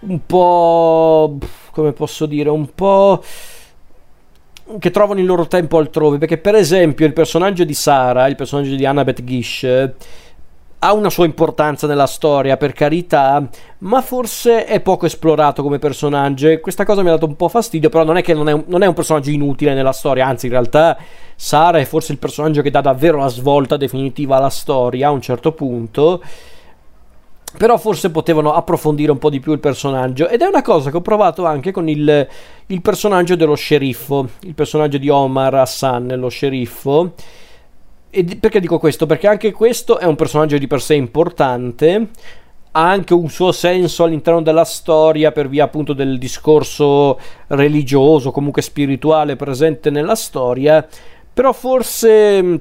un 0.00 0.20
po'... 0.24 1.36
come 1.70 1.92
posso 1.92 2.24
dire, 2.24 2.48
un 2.48 2.74
po' 2.74 3.22
che 4.78 4.90
trovano 4.90 5.20
il 5.20 5.26
loro 5.26 5.46
tempo 5.46 5.76
altrove, 5.76 6.16
perché 6.16 6.38
per 6.38 6.54
esempio 6.54 7.04
il 7.04 7.12
personaggio 7.12 7.64
di 7.64 7.74
Sara, 7.74 8.26
il 8.26 8.36
personaggio 8.36 8.74
di 8.74 8.86
Annabeth 8.86 9.22
Gish, 9.22 9.92
ha 10.84 10.92
una 10.92 11.10
sua 11.10 11.26
importanza 11.26 11.86
nella 11.86 12.08
storia, 12.08 12.56
per 12.56 12.72
carità, 12.72 13.48
ma 13.78 14.02
forse 14.02 14.64
è 14.64 14.80
poco 14.80 15.06
esplorato 15.06 15.62
come 15.62 15.78
personaggio 15.78 16.58
questa 16.58 16.84
cosa 16.84 17.02
mi 17.02 17.08
ha 17.08 17.12
dato 17.12 17.26
un 17.26 17.36
po' 17.36 17.48
fastidio, 17.48 17.88
però 17.88 18.02
non 18.02 18.16
è 18.16 18.22
che 18.22 18.34
non 18.34 18.48
è 18.48 18.52
un, 18.52 18.64
non 18.66 18.82
è 18.82 18.86
un 18.86 18.94
personaggio 18.94 19.30
inutile 19.30 19.74
nella 19.74 19.92
storia, 19.92 20.26
anzi 20.26 20.46
in 20.46 20.52
realtà 20.52 20.98
Sara 21.36 21.78
è 21.78 21.84
forse 21.84 22.10
il 22.10 22.18
personaggio 22.18 22.62
che 22.62 22.70
dà 22.70 22.80
davvero 22.80 23.18
la 23.18 23.28
svolta 23.28 23.76
definitiva 23.76 24.36
alla 24.36 24.50
storia 24.50 25.06
a 25.06 25.10
un 25.12 25.20
certo 25.20 25.52
punto. 25.52 26.20
Però 27.56 27.76
forse 27.76 28.10
potevano 28.10 28.54
approfondire 28.54 29.12
un 29.12 29.18
po' 29.18 29.28
di 29.28 29.38
più 29.38 29.52
il 29.52 29.58
personaggio. 29.58 30.26
Ed 30.26 30.40
è 30.40 30.46
una 30.46 30.62
cosa 30.62 30.90
che 30.90 30.96
ho 30.96 31.02
provato 31.02 31.44
anche 31.44 31.70
con 31.70 31.86
il, 31.86 32.26
il 32.66 32.80
personaggio 32.80 33.36
dello 33.36 33.54
sceriffo, 33.54 34.26
il 34.40 34.54
personaggio 34.54 34.96
di 34.96 35.10
Omar 35.10 35.54
Hassan, 35.54 36.14
lo 36.16 36.28
sceriffo 36.28 37.12
e 38.14 38.24
perché 38.38 38.60
dico 38.60 38.78
questo? 38.78 39.06
Perché 39.06 39.26
anche 39.26 39.52
questo 39.52 39.98
è 39.98 40.04
un 40.04 40.16
personaggio 40.16 40.58
di 40.58 40.66
per 40.66 40.82
sé 40.82 40.94
importante, 40.94 42.08
ha 42.72 42.90
anche 42.90 43.14
un 43.14 43.30
suo 43.30 43.52
senso 43.52 44.04
all'interno 44.04 44.42
della 44.42 44.66
storia 44.66 45.32
per 45.32 45.48
via 45.48 45.64
appunto 45.64 45.94
del 45.94 46.18
discorso 46.18 47.18
religioso, 47.46 48.30
comunque 48.30 48.60
spirituale 48.60 49.36
presente 49.36 49.88
nella 49.88 50.14
storia, 50.14 50.86
però 51.32 51.54
forse 51.54 52.60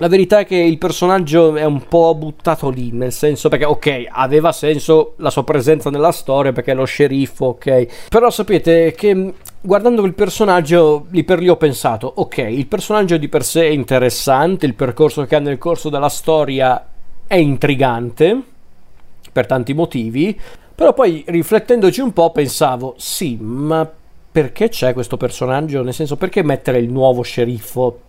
la 0.00 0.08
verità 0.08 0.38
è 0.38 0.46
che 0.46 0.56
il 0.56 0.78
personaggio 0.78 1.54
è 1.54 1.64
un 1.64 1.86
po' 1.86 2.14
buttato 2.14 2.70
lì, 2.70 2.90
nel 2.90 3.12
senso 3.12 3.50
perché 3.50 3.66
ok, 3.66 4.06
aveva 4.08 4.50
senso 4.50 5.12
la 5.16 5.28
sua 5.28 5.44
presenza 5.44 5.90
nella 5.90 6.10
storia 6.10 6.52
perché 6.52 6.72
è 6.72 6.74
lo 6.74 6.86
sceriffo, 6.86 7.44
ok, 7.46 8.08
però 8.08 8.30
sapete 8.30 8.92
che 8.92 9.34
guardando 9.60 10.02
il 10.06 10.14
personaggio 10.14 11.04
lì 11.10 11.22
per 11.22 11.40
lì 11.40 11.50
ho 11.50 11.56
pensato, 11.58 12.10
ok, 12.16 12.38
il 12.38 12.66
personaggio 12.66 13.18
di 13.18 13.28
per 13.28 13.44
sé 13.44 13.64
è 13.64 13.70
interessante, 13.70 14.64
il 14.64 14.74
percorso 14.74 15.26
che 15.26 15.36
ha 15.36 15.38
nel 15.38 15.58
corso 15.58 15.90
della 15.90 16.08
storia 16.08 16.82
è 17.26 17.36
intrigante 17.36 18.42
per 19.30 19.44
tanti 19.44 19.74
motivi, 19.74 20.40
però 20.74 20.94
poi 20.94 21.22
riflettendoci 21.26 22.00
un 22.00 22.14
po' 22.14 22.32
pensavo, 22.32 22.94
sì, 22.96 23.36
ma 23.38 23.86
perché 24.32 24.70
c'è 24.70 24.94
questo 24.94 25.18
personaggio? 25.18 25.82
Nel 25.82 25.92
senso, 25.92 26.16
perché 26.16 26.42
mettere 26.42 26.78
il 26.78 26.88
nuovo 26.90 27.20
sceriffo 27.20 28.00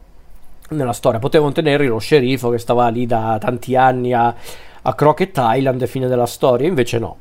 nella 0.72 0.94
storia? 0.94 1.20
Potevano 1.20 1.52
tenere 1.52 1.88
lo 1.88 2.00
sceriffo 2.00 2.50
che 2.50 2.58
stava 2.58 2.88
lì 2.90 3.06
da 3.06 3.38
tanti 3.40 3.76
anni 3.76 4.14
a, 4.14 4.34
a 4.82 4.94
Crockett 4.96 5.38
Island, 5.40 5.86
fine 5.86 6.08
della 6.08 6.26
storia, 6.26 6.68
invece 6.68 7.00
no 7.00 7.18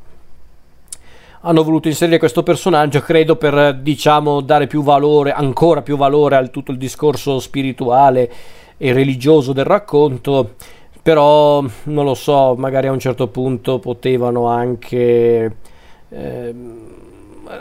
hanno 1.43 1.63
voluto 1.63 1.89
inserire 1.89 2.19
questo 2.19 2.43
personaggio, 2.43 3.01
credo 3.01 3.37
per 3.37 3.79
diciamo 3.81 4.41
dare 4.41 4.67
più 4.67 4.83
valore, 4.83 5.33
ancora 5.33 5.81
più 5.81 5.97
valore 5.97 6.37
al 6.37 6.51
tutto 6.51 6.71
il 6.71 6.77
discorso 6.77 7.39
spirituale 7.39 8.31
e 8.77 8.93
religioso 8.93 9.53
del 9.53 9.65
racconto. 9.65 10.55
Però 11.03 11.65
non 11.85 12.05
lo 12.05 12.15
so, 12.15 12.55
magari 12.57 12.89
a 12.89 12.93
un 12.93 12.99
certo 12.99 13.29
punto 13.29 13.79
potevano 13.79 14.49
anche 14.49 15.57
eh, 16.11 16.55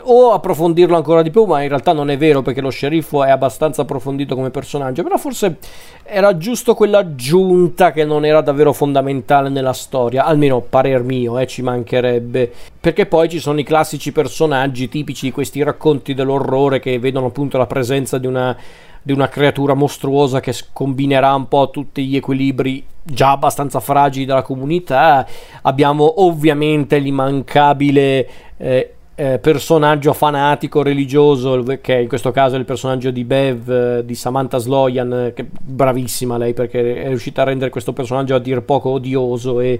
o 0.02 0.32
approfondirlo 0.32 0.96
ancora 0.96 1.22
di 1.22 1.30
più, 1.30 1.44
ma 1.44 1.62
in 1.62 1.68
realtà 1.68 1.92
non 1.92 2.10
è 2.10 2.16
vero 2.16 2.42
perché 2.42 2.60
lo 2.60 2.70
sceriffo 2.70 3.24
è 3.24 3.30
abbastanza 3.30 3.82
approfondito 3.82 4.34
come 4.34 4.50
personaggio, 4.50 5.02
però 5.02 5.16
forse 5.16 5.58
era 6.04 6.36
giusto 6.36 6.74
quell'aggiunta 6.74 7.92
che 7.92 8.04
non 8.04 8.24
era 8.24 8.40
davvero 8.40 8.72
fondamentale 8.72 9.48
nella 9.48 9.72
storia, 9.72 10.24
almeno 10.24 10.60
parer 10.60 11.02
mio, 11.02 11.38
eh, 11.38 11.46
ci 11.46 11.62
mancherebbe, 11.62 12.52
perché 12.80 13.06
poi 13.06 13.28
ci 13.28 13.38
sono 13.38 13.58
i 13.60 13.64
classici 13.64 14.12
personaggi 14.12 14.88
tipici 14.88 15.26
di 15.26 15.32
questi 15.32 15.62
racconti 15.62 16.14
dell'orrore 16.14 16.80
che 16.80 16.98
vedono 16.98 17.26
appunto 17.26 17.58
la 17.58 17.66
presenza 17.66 18.18
di 18.18 18.26
una 18.26 18.56
di 19.02 19.12
una 19.12 19.28
creatura 19.28 19.72
mostruosa 19.72 20.40
che 20.40 20.54
combinerà 20.74 21.34
un 21.34 21.48
po' 21.48 21.70
tutti 21.70 22.04
gli 22.06 22.16
equilibri 22.16 22.84
già 23.02 23.30
abbastanza 23.30 23.80
fragili 23.80 24.26
della 24.26 24.42
comunità. 24.42 25.26
Abbiamo 25.62 26.22
ovviamente 26.22 26.98
l'immancabile 26.98 28.28
eh, 28.58 28.94
eh, 29.20 29.38
personaggio 29.38 30.14
fanatico 30.14 30.82
religioso, 30.82 31.62
che 31.82 31.92
in 31.92 32.08
questo 32.08 32.30
caso 32.30 32.54
è 32.54 32.58
il 32.58 32.64
personaggio 32.64 33.10
di 33.10 33.24
Bev, 33.24 33.70
eh, 33.70 34.04
di 34.06 34.14
Samantha 34.14 34.56
Sloyan, 34.56 35.32
che 35.34 35.42
è 35.42 35.46
bravissima 35.60 36.38
lei 36.38 36.54
perché 36.54 37.02
è 37.02 37.08
riuscita 37.08 37.42
a 37.42 37.44
rendere 37.44 37.68
questo 37.68 37.92
personaggio 37.92 38.34
a 38.34 38.38
dir 38.38 38.62
poco 38.62 38.88
odioso 38.88 39.60
e, 39.60 39.78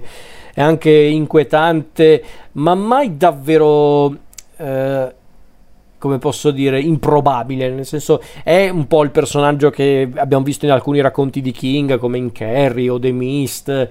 e 0.53 0.61
anche 0.61 0.91
inquietante, 0.91 2.23
ma 2.53 2.75
mai 2.75 3.17
davvero... 3.17 4.15
Eh, 4.57 5.19
come 5.97 6.17
posso 6.17 6.49
dire, 6.49 6.81
improbabile, 6.81 7.69
nel 7.69 7.85
senso 7.85 8.23
è 8.43 8.69
un 8.69 8.87
po' 8.87 9.03
il 9.03 9.11
personaggio 9.11 9.69
che 9.69 10.09
abbiamo 10.15 10.43
visto 10.43 10.65
in 10.65 10.71
alcuni 10.71 10.99
racconti 10.99 11.41
di 11.41 11.51
King, 11.51 11.99
come 11.99 12.17
in 12.17 12.31
Carrie 12.31 12.89
o 12.89 12.97
The 12.97 13.11
Mist, 13.11 13.87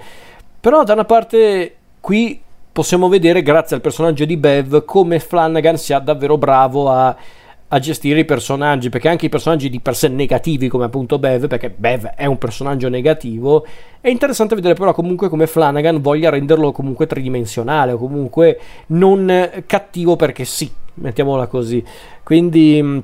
però 0.59 0.83
da 0.83 0.95
una 0.95 1.05
parte 1.05 1.77
qui 2.01 2.41
possiamo 2.73 3.09
vedere 3.09 3.43
grazie 3.43 3.77
al 3.77 3.83
personaggio 3.83 4.25
di 4.25 4.37
Bev 4.37 4.85
come 4.85 5.19
Flanagan 5.19 5.77
sia 5.77 5.99
davvero 5.99 6.39
bravo 6.39 6.89
a, 6.89 7.17
a, 7.69 7.79
gestire 7.79 8.21
i 8.21 8.25
personaggi 8.25 8.89
perché 8.89 9.09
anche 9.09 9.27
i 9.27 9.29
personaggi 9.29 9.69
di 9.69 9.81
per 9.81 9.97
sé 9.97 10.09
negativi 10.09 10.69
come 10.69 10.85
appunto 10.85 11.19
Bev 11.19 11.47
perché 11.47 11.71
Bev 11.71 12.07
è 12.15 12.27
un 12.27 12.39
personaggio 12.39 12.89
negativo. 12.89 13.67
È 14.01 14.09
interessante 14.09 14.55
vedere 14.55 14.75
però 14.75 14.93
comunque 14.93 15.29
come 15.29 15.47
Flanagan 15.47 16.01
voglia 16.01 16.31
renderlo 16.31 16.73
comunque 16.73 17.07
tridimensionale 17.07 17.93
o 17.93 17.99
comunque 17.99 18.59
non 18.89 19.63
cattivo 19.67 20.17
perché 20.17 20.45
sì 20.45 20.71
mettiamola 20.95 21.47
così. 21.47 21.83
Quindi 22.23 23.03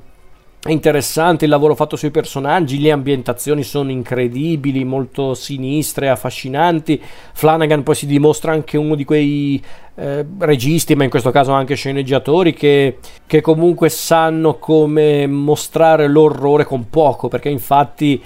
interessante 0.72 1.44
il 1.44 1.50
lavoro 1.50 1.74
fatto 1.74 1.96
sui 1.96 2.10
personaggi, 2.10 2.80
le 2.80 2.90
ambientazioni 2.90 3.62
sono 3.62 3.90
incredibili, 3.90 4.84
molto 4.84 5.34
sinistre, 5.34 6.08
affascinanti. 6.08 7.00
Flanagan 7.32 7.82
poi 7.82 7.94
si 7.94 8.06
dimostra 8.06 8.52
anche 8.52 8.76
uno 8.76 8.94
di 8.94 9.04
quei 9.04 9.62
eh, 9.96 10.26
registi, 10.38 10.94
ma 10.94 11.04
in 11.04 11.10
questo 11.10 11.30
caso 11.30 11.52
anche 11.52 11.74
sceneggiatori, 11.74 12.52
che, 12.52 12.98
che 13.26 13.40
comunque 13.40 13.88
sanno 13.88 14.58
come 14.58 15.26
mostrare 15.26 16.08
l'orrore 16.08 16.64
con 16.64 16.88
poco, 16.90 17.28
perché 17.28 17.48
infatti 17.48 18.22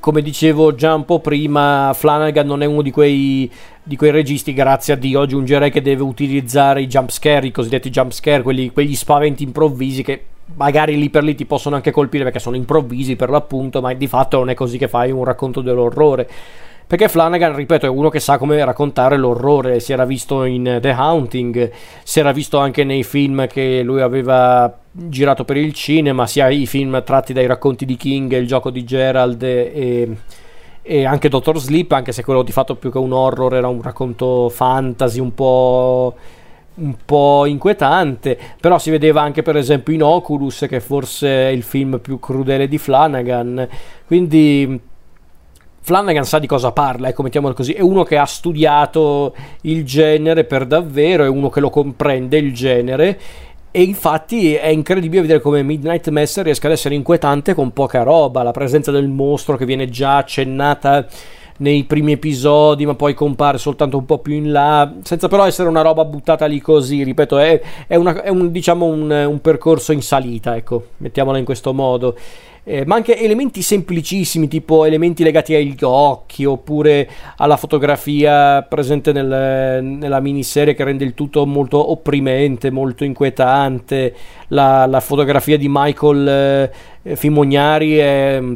come 0.00 0.22
dicevo 0.22 0.74
già 0.74 0.94
un 0.94 1.04
po' 1.04 1.20
prima, 1.20 1.92
Flanagan 1.94 2.46
non 2.46 2.62
è 2.62 2.66
uno 2.66 2.82
di 2.82 2.90
quei, 2.90 3.50
di 3.82 3.96
quei 3.96 4.10
registi, 4.10 4.52
grazie 4.52 4.94
a 4.94 4.96
Dio, 4.96 5.20
aggiungerei 5.20 5.70
che 5.70 5.80
deve 5.80 6.02
utilizzare 6.02 6.82
i 6.82 6.88
jump 6.88 7.10
scare, 7.10 7.46
i 7.46 7.52
cosiddetti 7.52 7.90
jump 7.90 8.10
scare, 8.12 8.42
quelli, 8.42 8.72
quegli 8.72 8.96
spaventi 8.96 9.44
improvvisi 9.44 10.02
che 10.02 10.24
magari 10.54 10.98
lì 10.98 11.10
per 11.10 11.22
lì 11.22 11.34
ti 11.34 11.46
possono 11.46 11.76
anche 11.76 11.92
colpire 11.92 12.24
perché 12.24 12.40
sono 12.40 12.56
improvvisi 12.56 13.14
per 13.14 13.30
l'appunto, 13.30 13.80
ma 13.80 13.92
di 13.94 14.06
fatto 14.08 14.38
non 14.38 14.50
è 14.50 14.54
così 14.54 14.78
che 14.78 14.88
fai 14.88 15.10
un 15.12 15.24
racconto 15.24 15.60
dell'orrore. 15.60 16.28
Perché 16.92 17.08
Flanagan, 17.08 17.56
ripeto, 17.56 17.86
è 17.86 17.88
uno 17.88 18.10
che 18.10 18.20
sa 18.20 18.36
come 18.36 18.62
raccontare 18.62 19.16
l'orrore, 19.16 19.80
si 19.80 19.94
era 19.94 20.04
visto 20.04 20.44
in 20.44 20.76
The 20.78 20.90
Haunting, 20.90 21.70
si 22.02 22.20
era 22.20 22.32
visto 22.32 22.58
anche 22.58 22.84
nei 22.84 23.02
film 23.02 23.46
che 23.46 23.80
lui 23.80 24.02
aveva 24.02 24.70
girato 24.90 25.46
per 25.46 25.56
il 25.56 25.72
cinema, 25.72 26.26
sia 26.26 26.50
i 26.50 26.66
film 26.66 27.02
tratti 27.02 27.32
dai 27.32 27.46
racconti 27.46 27.86
di 27.86 27.96
King, 27.96 28.34
il 28.34 28.46
gioco 28.46 28.68
di 28.68 28.84
Gerald 28.84 29.42
e, 29.42 30.16
e 30.82 31.04
anche 31.06 31.30
Doctor 31.30 31.58
Sleep, 31.58 31.90
anche 31.92 32.12
se 32.12 32.22
quello 32.22 32.42
di 32.42 32.52
fatto 32.52 32.74
più 32.74 32.92
che 32.92 32.98
un 32.98 33.12
horror 33.12 33.54
era 33.54 33.68
un 33.68 33.80
racconto 33.80 34.50
fantasy 34.50 35.18
un 35.18 35.32
po' 35.32 36.14
un 36.74 36.94
po' 37.06 37.46
inquietante, 37.46 38.38
però 38.60 38.78
si 38.78 38.90
vedeva 38.90 39.22
anche 39.22 39.40
per 39.40 39.56
esempio 39.56 39.94
in 39.94 40.02
Oculus 40.02 40.66
che 40.68 40.80
forse 40.80 41.26
è 41.26 41.48
il 41.48 41.62
film 41.62 42.00
più 42.00 42.20
crudele 42.20 42.68
di 42.68 42.76
Flanagan, 42.76 43.66
quindi 44.06 44.90
Flanagan 45.84 46.24
sa 46.24 46.38
di 46.38 46.46
cosa 46.46 46.70
parla, 46.70 47.08
ecco 47.08 47.24
mettiamolo 47.24 47.54
così, 47.54 47.72
è 47.72 47.80
uno 47.80 48.04
che 48.04 48.16
ha 48.16 48.24
studiato 48.24 49.34
il 49.62 49.84
genere 49.84 50.44
per 50.44 50.64
davvero, 50.64 51.24
è 51.24 51.28
uno 51.28 51.48
che 51.50 51.58
lo 51.58 51.70
comprende 51.70 52.38
il 52.38 52.54
genere. 52.54 53.18
E 53.72 53.82
infatti 53.82 54.54
è 54.54 54.68
incredibile 54.68 55.22
vedere 55.22 55.40
come 55.40 55.62
Midnight 55.62 56.08
Mass 56.10 56.40
riesca 56.42 56.68
ad 56.68 56.74
essere 56.74 56.94
inquietante 56.94 57.54
con 57.54 57.72
poca 57.72 58.02
roba, 58.02 58.42
la 58.42 58.50
presenza 58.52 58.92
del 58.92 59.08
mostro 59.08 59.56
che 59.56 59.64
viene 59.64 59.88
già 59.88 60.18
accennata 60.18 61.06
nei 61.56 61.84
primi 61.84 62.12
episodi, 62.12 62.86
ma 62.86 62.94
poi 62.94 63.14
compare 63.14 63.58
soltanto 63.58 63.96
un 63.96 64.04
po' 64.04 64.18
più 64.18 64.34
in 64.34 64.52
là, 64.52 64.92
senza 65.02 65.26
però 65.26 65.46
essere 65.46 65.68
una 65.68 65.82
roba 65.82 66.04
buttata 66.04 66.46
lì 66.46 66.60
così, 66.60 67.02
ripeto, 67.02 67.38
è, 67.38 67.60
è, 67.86 67.96
una, 67.96 68.22
è 68.22 68.28
un, 68.28 68.52
diciamo 68.52 68.86
un, 68.86 69.10
un 69.10 69.40
percorso 69.40 69.92
in 69.92 70.02
salita, 70.02 70.54
ecco, 70.54 70.88
mettiamola 70.98 71.38
in 71.38 71.44
questo 71.44 71.72
modo 71.72 72.16
eh, 72.64 72.84
ma 72.86 72.94
anche 72.94 73.18
elementi 73.18 73.60
semplicissimi, 73.60 74.46
tipo 74.46 74.84
elementi 74.84 75.24
legati 75.24 75.54
agli 75.54 75.76
occhi 75.80 76.44
oppure 76.44 77.08
alla 77.38 77.56
fotografia 77.56 78.62
presente 78.62 79.12
nel, 79.12 79.82
nella 79.82 80.20
miniserie 80.20 80.74
che 80.74 80.84
rende 80.84 81.04
il 81.04 81.14
tutto 81.14 81.44
molto 81.44 81.90
opprimente, 81.90 82.70
molto 82.70 83.02
inquietante. 83.02 84.14
La, 84.48 84.86
la 84.86 85.00
fotografia 85.00 85.58
di 85.58 85.66
Michael 85.68 86.70
eh, 87.02 87.16
Fimognari 87.16 87.96
è 87.96 88.38
mm, 88.40 88.52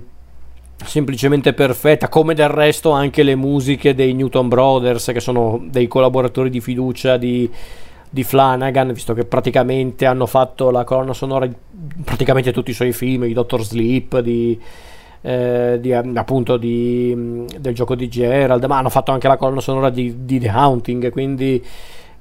semplicemente 0.85 1.53
perfetta, 1.53 2.09
come 2.09 2.35
del 2.35 2.49
resto 2.49 2.93
anche 2.93 3.25
le 3.25 3.35
musiche 3.35 3.93
dei 3.95 4.15
Newton 4.15 4.49
Brothers, 4.49 5.07
che 5.07 5.21
sono 5.21 5.61
dei 5.69 5.89
collaboratori 5.89 6.49
di 6.49 6.61
fiducia 6.61 7.17
di 7.17 7.51
di 8.09 8.25
Flanagan, 8.25 8.93
visto 8.93 9.15
che 9.15 9.25
praticamente 9.25 10.07
hanno 10.07 10.27
fatto 10.27 10.71
la 10.71 10.85
colonna 10.85 11.13
sonora 11.13 11.47
di 11.47 11.55
praticamente 12.05 12.53
tutti 12.53 12.71
i 12.71 12.75
suoi 12.75 12.93
film, 12.93 13.27
di 13.27 13.33
Doctor 13.33 13.63
Sleep, 13.63 14.19
di, 14.21 14.59
eh, 15.23 15.79
di, 15.81 15.93
appunto 15.93 16.57
di, 16.57 17.13
mm, 17.15 17.47
del 17.59 17.75
gioco 17.75 17.95
di 17.95 18.09
Gerald, 18.09 18.65
ma 18.65 18.79
hanno 18.79 18.91
fatto 18.91 19.13
anche 19.13 19.29
la 19.29 19.37
colonna 19.37 19.61
sonora 19.61 19.91
di, 19.91 20.25
di 20.25 20.39
The 20.39 20.49
Haunting, 20.49 21.11
quindi 21.11 21.65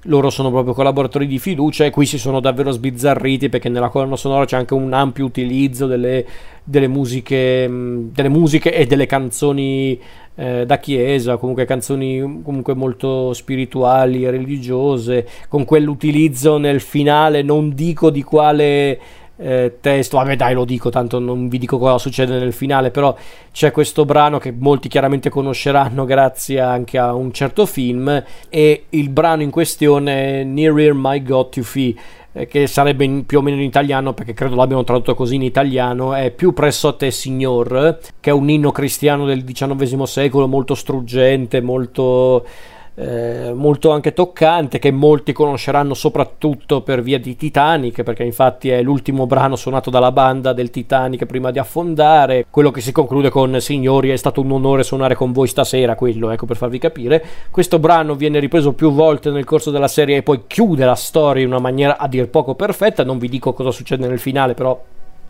loro 0.06 0.30
sono 0.30 0.50
proprio 0.50 0.74
collaboratori 0.74 1.28
di 1.28 1.40
fiducia 1.40 1.86
e 1.86 1.90
qui 1.90 2.06
si 2.06 2.18
sono 2.18 2.40
davvero 2.40 2.72
sbizzarriti 2.72 3.50
perché 3.50 3.70
nella 3.70 3.90
colonna 3.90 4.16
sonora 4.16 4.46
c'è 4.46 4.58
anche 4.58 4.74
un 4.74 4.94
ampio 4.94 5.26
utilizzo 5.26 5.88
delle, 5.88 6.26
delle, 6.64 6.88
musiche, 6.88 7.68
mm, 7.68 8.08
delle 8.12 8.30
musiche 8.30 8.74
e 8.74 8.86
delle 8.86 9.06
canzoni 9.06 10.00
eh, 10.36 10.66
da 10.66 10.80
chiesa, 10.80 11.38
comunque 11.38 11.66
canzoni 11.66 12.42
comunque 12.44 12.74
molto 12.74 13.34
spirituali 13.34 14.26
e 14.26 14.32
religiose, 14.32 15.28
con 15.48 15.66
quell'utilizzo 15.66 16.58
nel 16.58 16.82
finale, 16.82 17.42
non 17.42 17.74
dico 17.74 18.10
di 18.10 18.22
quale 18.22 19.00
eh, 19.38 19.78
testo, 19.82 20.18
vabbè 20.18 20.36
dai 20.36 20.54
lo 20.54 20.66
dico, 20.66 20.90
tanto 20.90 21.20
non 21.20 21.48
vi 21.48 21.58
dico 21.58 21.78
cosa 21.78 21.98
succede 21.98 22.38
nel 22.38 22.54
finale, 22.54 22.92
però 22.92 23.16
c'è 23.52 23.72
questo 23.72 24.06
brano 24.06 24.38
che 24.38 24.54
molti 24.58 24.88
chiaramente 24.88 25.30
conosceranno 25.30 26.06
grazie 26.06 26.60
anche 26.60 26.98
a 26.98 27.14
un 27.14 27.32
certo 27.32 27.66
film 27.66 28.24
e 28.50 28.86
il 28.90 29.10
brano 29.10 29.42
in 29.42 29.50
questione 29.52 30.42
è 30.42 30.44
Nearer 30.44 30.94
My 30.94 31.22
God 31.22 31.50
to 31.50 31.64
Fee 31.64 31.96
eh, 32.34 32.48
che 32.48 32.68
sarebbe 32.68 33.06
in, 33.06 33.26
più 33.26 33.38
o 33.38 33.42
meno 33.42 33.58
in 33.58 33.64
italiano 33.64 34.14
perché 34.14 34.34
credo 34.34 34.56
l'abbiano 34.56 34.84
tradotto 34.84 35.16
così 35.16 35.36
in 35.36 35.42
italiano 35.42 36.14
è 36.14 36.32
più 36.32 36.54
presso 36.54 36.90
a 36.90 36.94
te 36.94 37.10
signor 37.10 38.00
che 38.20 38.30
è 38.30 38.34
un 38.34 38.50
inno 38.50 38.72
cristiano 38.72 39.26
del 39.26 39.46
XIX 39.46 40.04
secolo 40.04 40.46
molto 40.46 40.76
struggente 40.76 41.62
molto 41.62 42.46
eh, 42.98 43.52
molto 43.54 43.92
anche 43.92 44.14
toccante 44.14 44.80
che 44.80 44.90
molti 44.90 45.34
conosceranno 45.34 45.94
soprattutto 45.94 46.82
per 46.82 47.02
via 47.02 47.20
di 47.20 47.36
Titanic 47.36 48.04
perché 48.04 48.24
infatti 48.24 48.70
è 48.70 48.82
l'ultimo 48.82 49.28
brano 49.28 49.58
suonato 49.58 49.90
dalla 49.90 50.14
banda 50.14 50.54
del 50.54 50.70
Titanic 50.70 51.26
prima 51.26 51.52
di 51.52 51.60
affondare. 51.60 52.46
Quello 52.50 52.72
che 52.72 52.80
si 52.80 52.94
conclude 52.94 53.30
con 53.30 53.60
signori 53.60 54.10
è 54.10 54.16
stato 54.16 54.40
un 54.40 54.52
onore 54.52 54.84
suonare 54.84 55.16
con 55.16 55.34
voi 55.34 55.48
stasera 55.48 55.96
quello 55.96 56.30
ecco 56.30 56.46
per 56.46 56.56
farvi 56.56 56.80
capire. 56.80 57.24
Questo 57.52 57.80
brano 57.80 58.16
viene 58.16 58.40
ripreso 58.40 58.72
più 58.72 58.92
volte 58.92 59.30
nel 59.30 59.44
corso 59.44 59.72
della 59.72 59.90
serie 59.90 60.18
e 60.18 60.24
poi 60.24 60.44
chiude 60.48 60.86
la 60.86 60.96
storia 60.96 61.44
in 61.44 61.50
una 61.50 61.60
maniera 61.60 61.98
a 61.98 62.08
dir 62.08 62.30
poco 62.30 62.56
perfetta. 62.56 63.04
Non 63.04 63.18
vi 63.18 63.28
dico 63.28 63.52
cosa 63.52 63.72
succede 63.72 64.08
nel 64.08 64.20
finale 64.20 64.54
però 64.54 64.82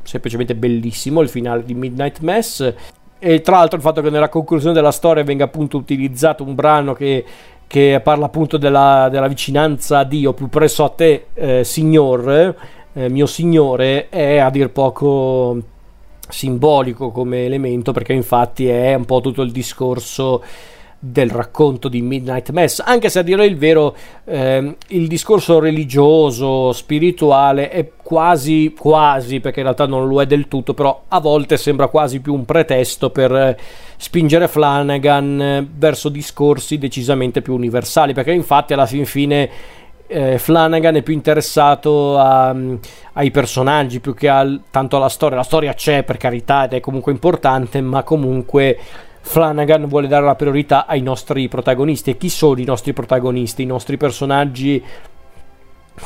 semplicemente 0.04 0.54
bellissimo 0.54 1.21
il 1.21 1.30
finale 1.30 1.63
di 1.63 1.73
Midnight 1.73 2.19
Mass. 2.19 2.73
E 3.17 3.41
tra 3.41 3.58
l'altro 3.58 3.78
il 3.78 3.82
fatto 3.82 4.01
che 4.01 4.10
nella 4.10 4.30
conclusione 4.30 4.75
della 4.75 4.91
storia 4.91 5.23
venga 5.23 5.45
appunto 5.45 5.78
utilizzato 5.78 6.43
un 6.43 6.54
brano 6.54 6.93
che 6.93 7.23
che 7.67 7.99
parla 8.04 8.25
appunto 8.25 8.58
della, 8.58 9.08
della 9.10 9.28
vicinanza 9.28 9.99
a 9.99 10.04
Dio. 10.04 10.34
Più 10.34 10.47
presso 10.49 10.84
a 10.84 10.89
te, 10.89 11.28
eh, 11.34 11.63
Signor, 11.63 12.56
eh, 12.93 13.10
mio 13.10 13.25
Signore, 13.25 14.10
è 14.10 14.38
a 14.38 14.49
dir 14.49 14.69
poco 14.69 15.58
simbolico 16.28 17.12
come 17.12 17.45
elemento 17.45 17.91
perché 17.91 18.13
infatti 18.13 18.67
è 18.67 18.95
un 18.95 19.06
po' 19.06 19.21
tutto 19.21 19.43
il 19.43 19.51
discorso 19.51 20.43
del 21.08 21.30
racconto 21.30 21.88
di 21.88 22.02
Midnight 22.02 22.50
Mass, 22.50 22.82
anche 22.84 23.10
se 23.10 23.20
a 23.20 23.22
dire 23.22 23.46
il 23.46 23.58
vero 23.58 23.96
eh, 24.26 24.76
il 24.88 25.08
discorso 25.08 25.60
religioso, 25.60 26.72
spirituale 26.72 27.70
è 27.70 27.91
quasi, 28.02 28.74
quasi, 28.78 29.39
perché 29.39 29.60
in 29.60 29.65
realtà 29.65 29.86
non 29.86 30.08
lo 30.08 30.20
è 30.20 30.26
del 30.26 30.48
tutto, 30.48 30.74
però 30.74 31.04
a 31.08 31.20
volte 31.20 31.58
sembra 31.58 31.88
quasi 31.88 32.22
più 32.22 32.34
un 32.34 32.44
pretesto 32.44 33.12
per 33.12 33.32
eh, 33.32 33.58
spingere 33.98 34.48
Flanagan 34.48 35.41
eh, 35.41 35.68
verso 35.78 36.10
discorsi 36.10 36.80
decisamente 36.80 37.44
più 37.44 37.54
universali, 37.54 38.13
perché 38.13 38.32
infatti 38.32 38.74
alla 38.74 38.88
fin 38.88 39.06
fine 39.06 39.50
eh, 40.08 40.39
Flanagan 40.39 40.96
è 40.96 41.02
più 41.04 41.13
interessato 41.13 42.18
a, 42.18 42.50
um, 42.50 42.80
ai 43.13 43.30
personaggi 43.30 44.00
più 44.00 44.15
che 44.15 44.28
al, 44.28 44.62
tanto 44.72 44.98
alla 44.98 45.10
storia. 45.10 45.38
La 45.38 45.44
storia 45.44 45.74
c'è 45.74 46.02
per 46.02 46.18
carità 46.18 46.65
ed 46.65 46.74
è 46.74 46.80
comunque 46.80 47.12
importante, 47.12 47.80
ma 47.82 48.02
comunque 48.02 48.78
Flanagan 49.27 49.88
vuole 49.88 50.07
dare 50.07 50.23
la 50.23 50.35
priorità 50.35 50.85
ai 50.85 51.01
nostri 51.01 51.47
protagonisti. 51.47 52.11
E 52.11 52.17
chi 52.17 52.29
sono 52.29 52.59
i 52.61 52.63
nostri 52.63 52.93
protagonisti? 52.93 53.63
I 53.63 53.65
nostri 53.65 53.97
personaggi 53.97 54.81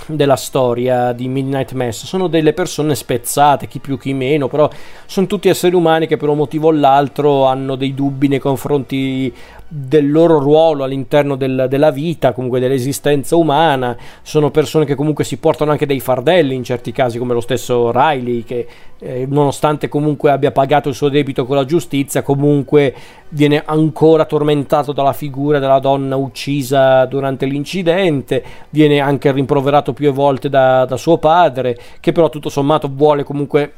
della 0.05 0.37
storia 0.37 1.11
di 1.11 1.27
Midnight 1.27 1.73
Mass 1.73 2.05
sono 2.05 2.27
delle 2.27 2.53
persone 2.53 2.95
spezzate, 2.95 3.67
chi 3.67 3.79
più 3.79 3.97
chi 3.97 4.13
meno, 4.13 4.47
però 4.47 4.69
sono 5.05 5.27
tutti 5.27 5.49
esseri 5.49 5.75
umani 5.75 6.07
che 6.07 6.15
per 6.15 6.29
un 6.29 6.37
motivo 6.37 6.69
o 6.69 6.71
l'altro 6.71 7.45
hanno 7.45 7.75
dei 7.75 7.93
dubbi 7.93 8.29
nei 8.29 8.39
confronti 8.39 9.33
del 9.71 10.11
loro 10.11 10.39
ruolo 10.39 10.83
all'interno 10.83 11.35
del, 11.35 11.67
della 11.69 11.91
vita, 11.91 12.33
comunque 12.33 12.59
dell'esistenza 12.59 13.35
umana. 13.35 13.95
Sono 14.23 14.49
persone 14.49 14.83
che 14.83 14.95
comunque 14.95 15.23
si 15.23 15.37
portano 15.37 15.69
anche 15.69 15.85
dei 15.85 15.99
fardelli 15.99 16.55
in 16.55 16.63
certi 16.63 16.91
casi, 16.91 17.19
come 17.19 17.35
lo 17.35 17.39
stesso 17.39 17.91
Riley, 17.91 18.43
che 18.43 18.67
eh, 18.99 19.27
nonostante 19.29 19.87
comunque 19.87 20.31
abbia 20.31 20.51
pagato 20.51 20.89
il 20.89 20.95
suo 20.95 21.09
debito 21.09 21.45
con 21.45 21.55
la 21.55 21.65
giustizia, 21.65 22.23
comunque 22.23 22.93
viene 23.29 23.61
ancora 23.63 24.25
tormentato 24.25 24.91
dalla 24.91 25.13
figura 25.13 25.59
della 25.59 25.79
donna 25.79 26.15
uccisa 26.15 27.05
durante 27.05 27.45
l'incidente. 27.45 28.43
Viene 28.71 28.99
anche 28.99 29.31
rimproverato 29.31 29.93
più 29.93 30.11
volte 30.11 30.49
da, 30.49 30.85
da 30.85 30.97
suo 30.97 31.19
padre, 31.19 31.77
che 31.99 32.11
però 32.11 32.29
tutto 32.29 32.49
sommato 32.49 32.89
vuole 32.91 33.23
comunque 33.23 33.73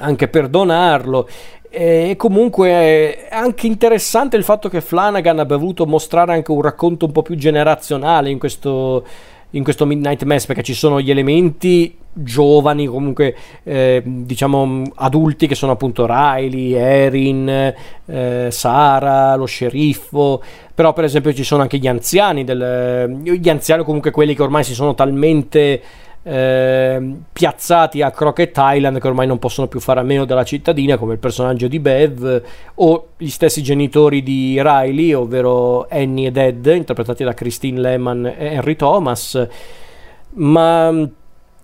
anche 0.00 0.28
perdonarlo 0.28 1.28
e 1.72 2.14
comunque 2.16 2.68
è 2.68 3.28
anche 3.30 3.68
interessante 3.68 4.36
il 4.36 4.42
fatto 4.42 4.68
che 4.68 4.80
Flanagan 4.80 5.38
abbia 5.38 5.56
voluto 5.56 5.86
mostrare 5.86 6.32
anche 6.32 6.50
un 6.50 6.62
racconto 6.62 7.06
un 7.06 7.12
po' 7.12 7.22
più 7.22 7.36
generazionale 7.36 8.28
in 8.28 8.40
questo, 8.40 9.06
in 9.50 9.62
questo 9.62 9.86
Midnight 9.86 10.24
Mass 10.24 10.46
perché 10.46 10.64
ci 10.64 10.74
sono 10.74 11.00
gli 11.00 11.12
elementi 11.12 11.96
giovani, 12.12 12.86
comunque 12.86 13.36
eh, 13.62 14.02
diciamo 14.04 14.82
adulti 14.96 15.46
che 15.46 15.54
sono 15.54 15.70
appunto 15.70 16.06
Riley, 16.06 16.72
Erin, 16.72 17.74
eh, 18.04 18.48
Sara, 18.50 19.36
lo 19.36 19.46
sceriffo, 19.46 20.42
però 20.74 20.92
per 20.92 21.04
esempio 21.04 21.32
ci 21.32 21.44
sono 21.44 21.62
anche 21.62 21.78
gli 21.78 21.86
anziani, 21.86 22.42
del, 22.42 23.20
gli 23.22 23.48
anziani 23.48 23.84
comunque 23.84 24.10
quelli 24.10 24.34
che 24.34 24.42
ormai 24.42 24.64
si 24.64 24.74
sono 24.74 24.94
talmente 24.94 25.80
eh, 26.22 27.16
piazzati 27.32 28.02
a 28.02 28.10
Crockett 28.10 28.56
Island 28.58 29.00
che 29.00 29.06
ormai 29.06 29.26
non 29.26 29.38
possono 29.38 29.68
più 29.68 29.80
fare 29.80 30.00
a 30.00 30.02
meno 30.02 30.24
della 30.24 30.44
cittadina 30.44 30.96
come 30.96 31.14
il 31.14 31.18
personaggio 31.18 31.66
di 31.66 31.78
Bev 31.78 32.42
o 32.74 33.08
gli 33.16 33.28
stessi 33.28 33.62
genitori 33.62 34.22
di 34.22 34.60
Riley 34.62 35.12
ovvero 35.12 35.86
Annie 35.90 36.28
ed 36.28 36.36
Ed 36.36 36.66
interpretati 36.66 37.24
da 37.24 37.34
Christine 37.34 37.80
Lehman 37.80 38.26
e 38.26 38.46
Henry 38.54 38.76
Thomas. 38.76 39.46
Ma 40.32 41.08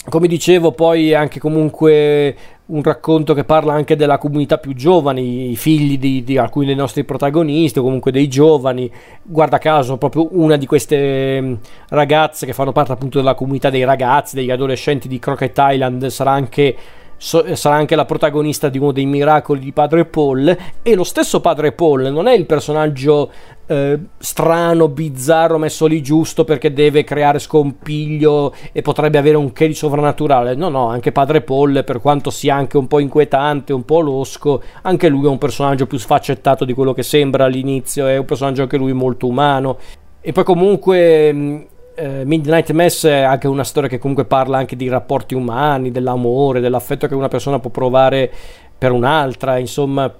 come 0.08 0.28
dicevo 0.28 0.72
poi 0.72 1.14
anche 1.14 1.40
comunque 1.40 2.36
un 2.66 2.82
racconto 2.82 3.32
che 3.32 3.44
parla 3.44 3.72
anche 3.72 3.94
della 3.94 4.18
comunità 4.18 4.58
più 4.58 4.74
giovane, 4.74 5.20
i 5.20 5.56
figli 5.56 5.98
di, 5.98 6.24
di, 6.24 6.36
alcuni 6.36 6.66
dei 6.66 6.74
nostri 6.74 7.04
protagonisti 7.04 7.78
o 7.78 7.82
comunque 7.82 8.10
dei 8.10 8.28
giovani. 8.28 8.90
Guarda 9.22 9.58
caso, 9.58 9.96
proprio 9.98 10.28
una 10.32 10.56
di 10.56 10.66
queste 10.66 11.40
mm, 11.40 11.54
ragazze 11.90 12.46
che 12.46 12.52
fanno 12.52 12.72
parte 12.72 12.92
appunto 12.92 13.18
della 13.18 13.34
comunità 13.34 13.70
dei 13.70 13.84
ragazzi, 13.84 14.34
degli 14.34 14.50
adolescenti 14.50 15.06
di 15.06 15.18
Crockett 15.18 15.56
Island 15.58 16.06
sarà 16.06 16.32
anche 16.32 16.76
So, 17.18 17.54
sarà 17.56 17.76
anche 17.76 17.96
la 17.96 18.04
protagonista 18.04 18.68
di 18.68 18.78
uno 18.78 18.92
dei 18.92 19.06
miracoli 19.06 19.60
di 19.60 19.72
Padre 19.72 20.04
Paul 20.04 20.56
e 20.82 20.94
lo 20.94 21.04
stesso 21.04 21.40
Padre 21.40 21.72
Paul 21.72 22.12
non 22.12 22.26
è 22.26 22.34
il 22.34 22.44
personaggio 22.44 23.30
eh, 23.66 23.98
strano, 24.18 24.88
bizzarro, 24.88 25.58
messo 25.58 25.86
lì 25.86 26.02
giusto 26.02 26.44
perché 26.44 26.72
deve 26.72 27.04
creare 27.04 27.38
scompiglio 27.38 28.54
e 28.70 28.82
potrebbe 28.82 29.18
avere 29.18 29.36
un 29.36 29.52
che 29.52 29.66
di 29.66 29.74
sovrannaturale. 29.74 30.54
No, 30.54 30.68
no, 30.68 30.88
anche 30.88 31.10
Padre 31.10 31.40
Paul, 31.40 31.82
per 31.84 32.00
quanto 32.00 32.30
sia 32.30 32.54
anche 32.54 32.76
un 32.76 32.86
po' 32.86 32.98
inquietante, 32.98 33.72
un 33.72 33.84
po' 33.84 34.00
losco, 34.00 34.62
anche 34.82 35.08
lui 35.08 35.24
è 35.24 35.28
un 35.28 35.38
personaggio 35.38 35.86
più 35.86 35.98
sfaccettato 35.98 36.64
di 36.64 36.74
quello 36.74 36.92
che 36.92 37.02
sembra 37.02 37.44
all'inizio, 37.44 38.06
è 38.06 38.18
un 38.18 38.24
personaggio 38.24 38.62
anche 38.62 38.76
lui 38.76 38.92
molto 38.92 39.26
umano. 39.26 39.78
E 40.20 40.32
poi 40.32 40.44
comunque 40.44 41.32
mm, 41.32 41.60
eh, 41.96 42.24
Midnight 42.24 42.70
Mass 42.72 43.06
è 43.06 43.22
anche 43.22 43.48
una 43.48 43.64
storia 43.64 43.88
che 43.88 43.98
comunque 43.98 44.26
parla 44.26 44.58
anche 44.58 44.76
di 44.76 44.88
rapporti 44.88 45.34
umani, 45.34 45.90
dell'amore, 45.90 46.60
dell'affetto 46.60 47.06
che 47.06 47.14
una 47.14 47.28
persona 47.28 47.58
può 47.58 47.70
provare 47.70 48.30
per 48.76 48.92
un'altra, 48.92 49.58
insomma. 49.58 50.12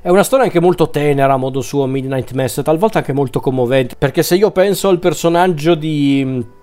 È 0.00 0.08
una 0.10 0.22
storia 0.22 0.44
anche 0.44 0.60
molto 0.60 0.90
tenera 0.90 1.32
a 1.32 1.36
modo 1.36 1.60
suo, 1.60 1.86
Midnight 1.86 2.32
Mass, 2.32 2.62
talvolta 2.62 2.98
anche 2.98 3.12
molto 3.12 3.40
commovente, 3.40 3.96
perché 3.98 4.22
se 4.22 4.36
io 4.36 4.50
penso 4.50 4.88
al 4.88 4.98
personaggio 4.98 5.74
di... 5.74 6.56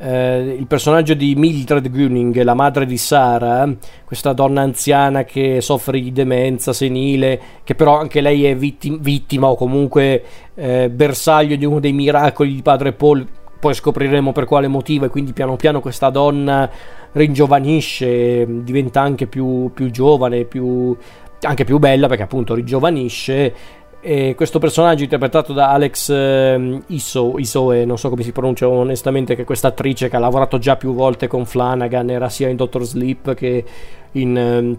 Eh, 0.00 0.56
il 0.56 0.66
personaggio 0.68 1.14
di 1.14 1.34
Mildred 1.34 1.90
Gunning, 1.90 2.40
la 2.42 2.54
madre 2.54 2.86
di 2.86 2.96
Sara, 2.96 3.68
questa 4.04 4.32
donna 4.32 4.62
anziana 4.62 5.24
che 5.24 5.60
soffre 5.60 6.00
di 6.00 6.12
demenza 6.12 6.72
senile, 6.72 7.40
che 7.64 7.74
però 7.74 7.98
anche 7.98 8.20
lei 8.20 8.44
è 8.44 8.54
vittima, 8.54 8.96
vittima 9.00 9.48
o 9.48 9.56
comunque 9.56 10.22
eh, 10.54 10.88
bersaglio 10.88 11.56
di 11.56 11.64
uno 11.64 11.80
dei 11.80 11.92
miracoli 11.92 12.54
di 12.54 12.62
padre 12.62 12.92
Paul, 12.92 13.26
poi 13.58 13.74
scopriremo 13.74 14.30
per 14.30 14.44
quale 14.44 14.68
motivo 14.68 15.04
e 15.04 15.08
quindi 15.08 15.32
piano 15.32 15.56
piano 15.56 15.80
questa 15.80 16.10
donna 16.10 16.70
ringiovanisce, 17.10 18.46
diventa 18.62 19.00
anche 19.00 19.26
più, 19.26 19.72
più 19.74 19.90
giovane, 19.90 20.44
più, 20.44 20.96
anche 21.40 21.64
più 21.64 21.78
bella 21.78 22.06
perché 22.06 22.22
appunto 22.22 22.54
ringiovanisce 22.54 23.54
e 24.00 24.34
questo 24.36 24.58
personaggio 24.58 25.02
interpretato 25.02 25.52
da 25.52 25.70
Alex 25.70 26.08
eh, 26.10 26.82
Iso, 26.88 27.38
Isoe, 27.38 27.84
non 27.84 27.98
so 27.98 28.08
come 28.08 28.22
si 28.22 28.32
pronuncia 28.32 28.68
onestamente, 28.68 29.34
che 29.34 29.42
è 29.42 29.44
questa 29.44 29.68
attrice 29.68 30.08
che 30.08 30.16
ha 30.16 30.20
lavorato 30.20 30.58
già 30.58 30.76
più 30.76 30.94
volte 30.94 31.26
con 31.26 31.44
Flanagan, 31.44 32.10
era 32.10 32.28
sia 32.28 32.48
in 32.48 32.56
Doctor 32.56 32.84
Sleep 32.84 33.34
che 33.34 33.64
in 34.12 34.36
um, 34.36 34.78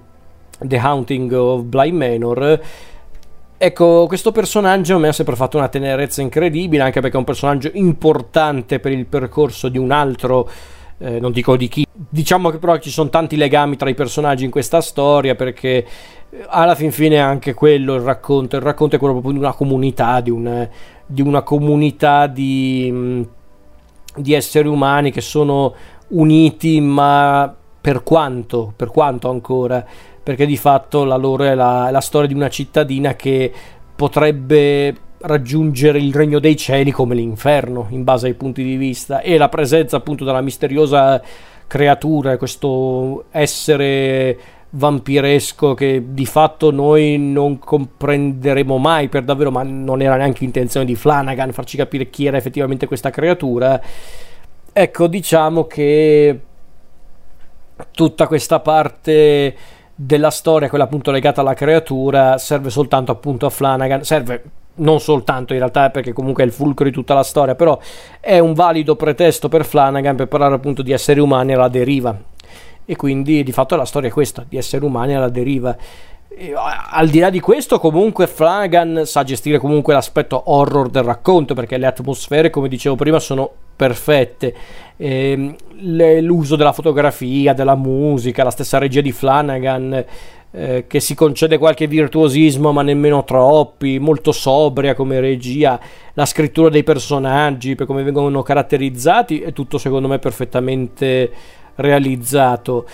The 0.59 0.77
Haunting 0.77 1.31
of 1.33 1.63
Bly 1.63 1.91
Manor. 1.91 2.59
Ecco, 3.57 4.07
questo 4.07 4.31
personaggio 4.31 4.97
mi 4.99 5.07
ha 5.07 5.11
sempre 5.11 5.35
fatto 5.35 5.57
una 5.57 5.67
tenerezza 5.67 6.21
incredibile, 6.21 6.81
anche 6.81 7.01
perché 7.01 7.17
è 7.17 7.19
un 7.19 7.25
personaggio 7.25 7.69
importante 7.73 8.79
per 8.79 8.93
il 8.93 9.05
percorso 9.05 9.67
di 9.67 9.77
un 9.77 9.91
altro 9.91 10.49
eh, 10.99 11.19
non 11.19 11.31
dico 11.31 11.55
di 11.55 11.67
chi. 11.67 11.87
Diciamo 11.91 12.49
che 12.49 12.57
però 12.57 12.77
ci 12.77 12.89
sono 12.89 13.09
tanti 13.09 13.35
legami 13.35 13.75
tra 13.75 13.89
i 13.89 13.93
personaggi 13.93 14.45
in 14.45 14.51
questa 14.51 14.81
storia 14.81 15.35
perché 15.35 15.85
eh, 16.29 16.45
alla 16.47 16.75
fin 16.75 16.91
fine 16.91 17.15
è 17.15 17.19
anche 17.19 17.53
quello 17.53 17.95
il 17.95 18.01
racconto. 18.01 18.57
Il 18.57 18.61
racconto 18.61 18.95
è 18.95 18.99
quello 18.99 19.13
proprio 19.13 19.33
di 19.33 19.39
una 19.39 19.53
comunità, 19.53 20.19
di, 20.21 20.29
un, 20.29 20.67
di 21.05 21.21
una 21.21 21.41
comunità 21.41 22.27
di, 22.27 22.89
mm, 22.91 23.21
di 24.17 24.33
esseri 24.33 24.67
umani 24.67 25.11
che 25.11 25.21
sono 25.21 25.73
uniti 26.09 26.81
ma 26.81 27.53
per 27.81 28.03
quanto, 28.03 28.73
per 28.75 28.89
quanto 28.89 29.29
ancora, 29.29 29.85
perché 30.21 30.45
di 30.45 30.57
fatto 30.57 31.05
la 31.05 31.15
loro 31.15 31.45
è 31.45 31.55
la, 31.55 31.89
la 31.91 32.01
storia 32.01 32.27
di 32.27 32.33
una 32.33 32.49
cittadina 32.49 33.15
che 33.15 33.51
potrebbe 33.95 35.07
raggiungere 35.21 35.99
il 35.99 36.13
regno 36.13 36.39
dei 36.39 36.55
cieli 36.55 36.91
come 36.91 37.15
l'inferno 37.15 37.87
in 37.89 38.03
base 38.03 38.27
ai 38.27 38.33
punti 38.35 38.63
di 38.63 38.75
vista 38.75 39.21
e 39.21 39.37
la 39.37 39.49
presenza 39.49 39.97
appunto 39.97 40.23
della 40.23 40.41
misteriosa 40.41 41.21
creatura, 41.67 42.37
questo 42.37 43.25
essere 43.31 44.37
vampiresco 44.71 45.73
che 45.73 46.03
di 46.09 46.25
fatto 46.25 46.71
noi 46.71 47.17
non 47.17 47.57
comprenderemo 47.59 48.77
mai 48.77 49.09
per 49.09 49.23
davvero, 49.23 49.51
ma 49.51 49.63
non 49.63 50.01
era 50.01 50.15
neanche 50.15 50.43
intenzione 50.43 50.85
di 50.85 50.95
Flanagan 50.95 51.51
farci 51.51 51.75
capire 51.75 52.09
chi 52.09 52.25
era 52.25 52.37
effettivamente 52.37 52.87
questa 52.87 53.09
creatura. 53.09 53.81
Ecco, 54.71 55.07
diciamo 55.07 55.65
che 55.65 56.39
tutta 57.91 58.27
questa 58.27 58.59
parte 58.59 59.55
della 59.95 60.29
storia, 60.29 60.69
quella 60.69 60.85
appunto 60.85 61.11
legata 61.11 61.41
alla 61.41 61.53
creatura, 61.53 62.37
serve 62.37 62.69
soltanto 62.69 63.11
appunto 63.11 63.45
a 63.45 63.49
Flanagan, 63.49 64.03
serve 64.03 64.43
non 64.79 64.99
soltanto 64.99 65.53
in 65.53 65.59
realtà 65.59 65.89
perché 65.89 66.13
comunque 66.13 66.43
è 66.43 66.45
il 66.45 66.51
fulcro 66.51 66.85
di 66.85 66.91
tutta 66.91 67.13
la 67.13 67.23
storia, 67.23 67.55
però 67.55 67.79
è 68.19 68.39
un 68.39 68.53
valido 68.53 68.95
pretesto 68.95 69.47
per 69.47 69.65
Flanagan 69.65 70.15
per 70.15 70.27
parlare 70.27 70.55
appunto 70.55 70.81
di 70.81 70.91
esseri 70.91 71.19
umani 71.19 71.53
alla 71.53 71.69
deriva. 71.69 72.17
E 72.85 72.95
quindi 72.95 73.43
di 73.43 73.51
fatto 73.51 73.75
la 73.75 73.85
storia 73.85 74.09
è 74.09 74.11
questa, 74.11 74.43
di 74.47 74.57
esseri 74.57 74.83
umani 74.83 75.15
alla 75.15 75.29
deriva. 75.29 75.75
E, 76.27 76.53
al 76.91 77.07
di 77.07 77.19
là 77.19 77.29
di 77.29 77.39
questo, 77.39 77.79
comunque 77.79 78.27
Flanagan 78.27 79.03
sa 79.05 79.23
gestire 79.23 79.59
comunque 79.59 79.93
l'aspetto 79.93 80.41
horror 80.45 80.89
del 80.89 81.03
racconto, 81.03 81.53
perché 81.53 81.77
le 81.77 81.85
atmosfere, 81.85 82.49
come 82.49 82.67
dicevo 82.67 82.95
prima, 82.95 83.19
sono 83.19 83.51
perfette. 83.79 84.53
E, 84.97 85.31
ehm, 85.31 85.55
le, 85.81 86.19
l'uso 86.19 86.57
della 86.57 86.73
fotografia, 86.73 87.53
della 87.53 87.75
musica, 87.75 88.43
la 88.43 88.51
stessa 88.51 88.77
regia 88.77 88.99
di 88.99 89.13
Flanagan 89.13 90.05
eh, 90.51 90.85
che 90.85 90.99
si 90.99 91.15
concede 91.15 91.57
qualche 91.57 91.87
virtuosismo 91.87 92.73
ma 92.73 92.81
nemmeno 92.81 93.23
troppi, 93.23 93.99
molto 93.99 94.33
sobria 94.33 94.95
come 94.95 95.21
regia, 95.21 95.79
la 96.13 96.25
scrittura 96.25 96.67
dei 96.69 96.83
personaggi, 96.83 97.75
per 97.75 97.85
come 97.85 98.03
vengono 98.03 98.41
caratterizzati, 98.41 99.39
è 99.39 99.53
tutto 99.53 99.77
secondo 99.77 100.09
me 100.09 100.19
perfettamente 100.19 101.31
realizzato. 101.75 102.85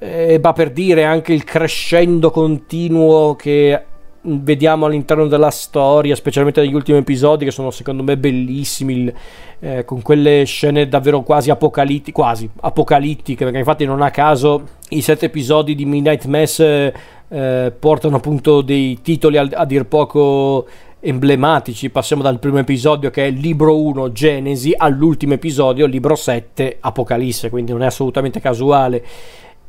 E 0.00 0.40
va 0.40 0.52
per 0.52 0.70
dire 0.70 1.04
anche 1.04 1.32
il 1.32 1.44
crescendo 1.44 2.32
continuo 2.32 3.36
che 3.36 3.80
vediamo 4.22 4.86
all'interno 4.86 5.26
della 5.26 5.50
storia, 5.50 6.14
specialmente 6.14 6.60
negli 6.60 6.74
ultimi 6.74 6.98
episodi 6.98 7.44
che 7.44 7.50
sono 7.50 7.70
secondo 7.70 8.02
me 8.02 8.16
bellissimi, 8.16 9.12
eh, 9.60 9.84
con 9.84 10.02
quelle 10.02 10.44
scene 10.44 10.88
davvero 10.88 11.22
quasi, 11.22 11.50
apocalitti- 11.50 12.12
quasi 12.12 12.48
apocalittiche, 12.60 13.44
perché 13.44 13.58
infatti 13.58 13.84
non 13.84 14.02
a 14.02 14.10
caso 14.10 14.68
i 14.90 15.00
sette 15.00 15.26
episodi 15.26 15.74
di 15.74 15.84
Midnight 15.84 16.24
Mass 16.26 16.60
eh, 16.60 17.72
portano 17.78 18.16
appunto 18.16 18.60
dei 18.60 19.00
titoli 19.02 19.36
a, 19.38 19.48
a 19.52 19.64
dir 19.64 19.86
poco 19.86 20.66
emblematici. 21.00 21.90
Passiamo 21.90 22.22
dal 22.22 22.38
primo 22.38 22.58
episodio 22.58 23.10
che 23.10 23.26
è 23.26 23.30
libro 23.30 23.76
1 23.80 24.12
Genesi 24.12 24.72
all'ultimo 24.76 25.34
episodio, 25.34 25.86
libro 25.86 26.14
7 26.14 26.76
Apocalisse, 26.80 27.50
quindi 27.50 27.72
non 27.72 27.82
è 27.82 27.86
assolutamente 27.86 28.40
casuale. 28.40 29.04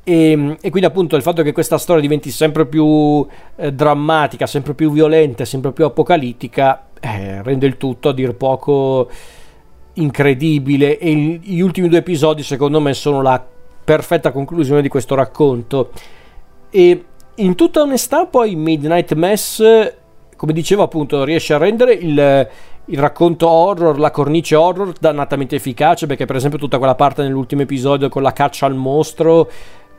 E, 0.06 0.58
e, 0.60 0.70
quindi 0.70 0.86
appunto 0.86 1.16
il 1.16 1.22
fatto 1.22 1.44
che 1.44 1.54
questa 1.54 1.78
storia 1.78 2.02
diventi 2.02 2.30
sempre 2.30 2.66
più 2.66 3.26
eh, 3.56 3.72
drammatica, 3.72 4.46
sempre 4.46 4.74
più 4.74 4.92
violenta, 4.92 5.46
sempre 5.46 5.72
più 5.72 5.86
apocalittica, 5.86 6.88
eh, 7.00 7.42
rende 7.42 7.66
il 7.66 7.78
tutto 7.78 8.10
a 8.10 8.14
dir 8.14 8.36
poco 8.36 9.10
incredibile. 9.94 10.98
E 10.98 11.12
il, 11.12 11.40
gli 11.42 11.62
ultimi 11.62 11.88
due 11.88 12.00
episodi 12.00 12.44
secondo 12.44 12.82
me 12.82 12.94
sono 12.94 13.22
la 13.22 13.44
perfetta 13.84 14.32
conclusione 14.32 14.82
di 14.82 14.90
questo 14.90 15.16
racconto. 15.16 15.92
E 16.70 17.06
in 17.36 17.56
tutta 17.56 17.82
onestà 17.82 18.26
poi 18.26 18.56
Midnight 18.56 19.14
Mass 19.14 19.62
come 20.44 20.54
dicevo 20.54 20.84
appunto 20.84 21.24
riesce 21.24 21.54
a 21.54 21.58
rendere 21.58 21.94
il, 21.94 22.50
il 22.86 23.00
racconto 23.00 23.48
horror, 23.48 23.98
la 23.98 24.12
cornice 24.12 24.56
horror 24.56 24.92
dannatamente 25.00 25.56
efficace 25.56 26.06
perché 26.06 26.26
per 26.26 26.36
esempio 26.36 26.60
tutta 26.60 26.80
quella 26.80 26.96
parte 26.96 27.24
nell'ultimo 27.24 27.62
episodio 27.62 28.10
con 28.10 28.22
la 28.22 28.34
caccia 28.34 28.66
al 28.66 28.76
mostro 28.76 29.50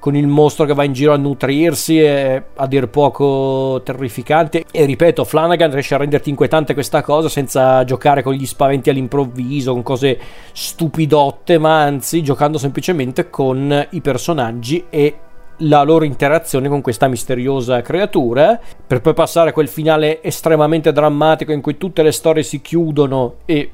con 0.04 0.16
il 0.16 0.26
mostro 0.26 0.66
che 0.66 0.74
va 0.74 0.84
in 0.84 0.92
giro 0.92 1.14
a 1.14 1.16
nutrirsi 1.16 1.98
è 1.98 2.42
a 2.56 2.66
dir 2.66 2.88
poco 2.88 3.80
terrificante. 3.82 4.66
E 4.70 4.84
ripeto 4.84 5.24
Flanagan 5.24 5.72
riesce 5.72 5.94
a 5.94 5.96
renderti 5.96 6.28
inquietante 6.28 6.74
questa 6.74 7.00
cosa 7.00 7.30
senza 7.30 7.82
giocare 7.84 8.22
con 8.22 8.34
gli 8.34 8.44
spaventi 8.44 8.90
all'improvviso 8.90 9.72
con 9.72 9.82
cose 9.82 10.18
stupidotte 10.52 11.56
ma 11.56 11.80
anzi 11.80 12.22
giocando 12.22 12.58
semplicemente 12.58 13.30
con 13.30 13.86
i 13.92 14.02
personaggi 14.02 14.84
e 14.90 15.16
la 15.60 15.82
loro 15.84 16.04
interazione 16.04 16.68
con 16.68 16.82
questa 16.82 17.08
misteriosa 17.08 17.80
creatura. 17.80 18.60
Per 18.86 19.00
poi 19.00 19.14
passare 19.14 19.48
a 19.48 19.52
quel 19.54 19.68
finale 19.68 20.22
estremamente 20.22 20.92
drammatico 20.92 21.50
in 21.50 21.62
cui 21.62 21.78
tutte 21.78 22.02
le 22.02 22.12
storie 22.12 22.42
si 22.42 22.60
chiudono 22.60 23.36
e 23.46 23.70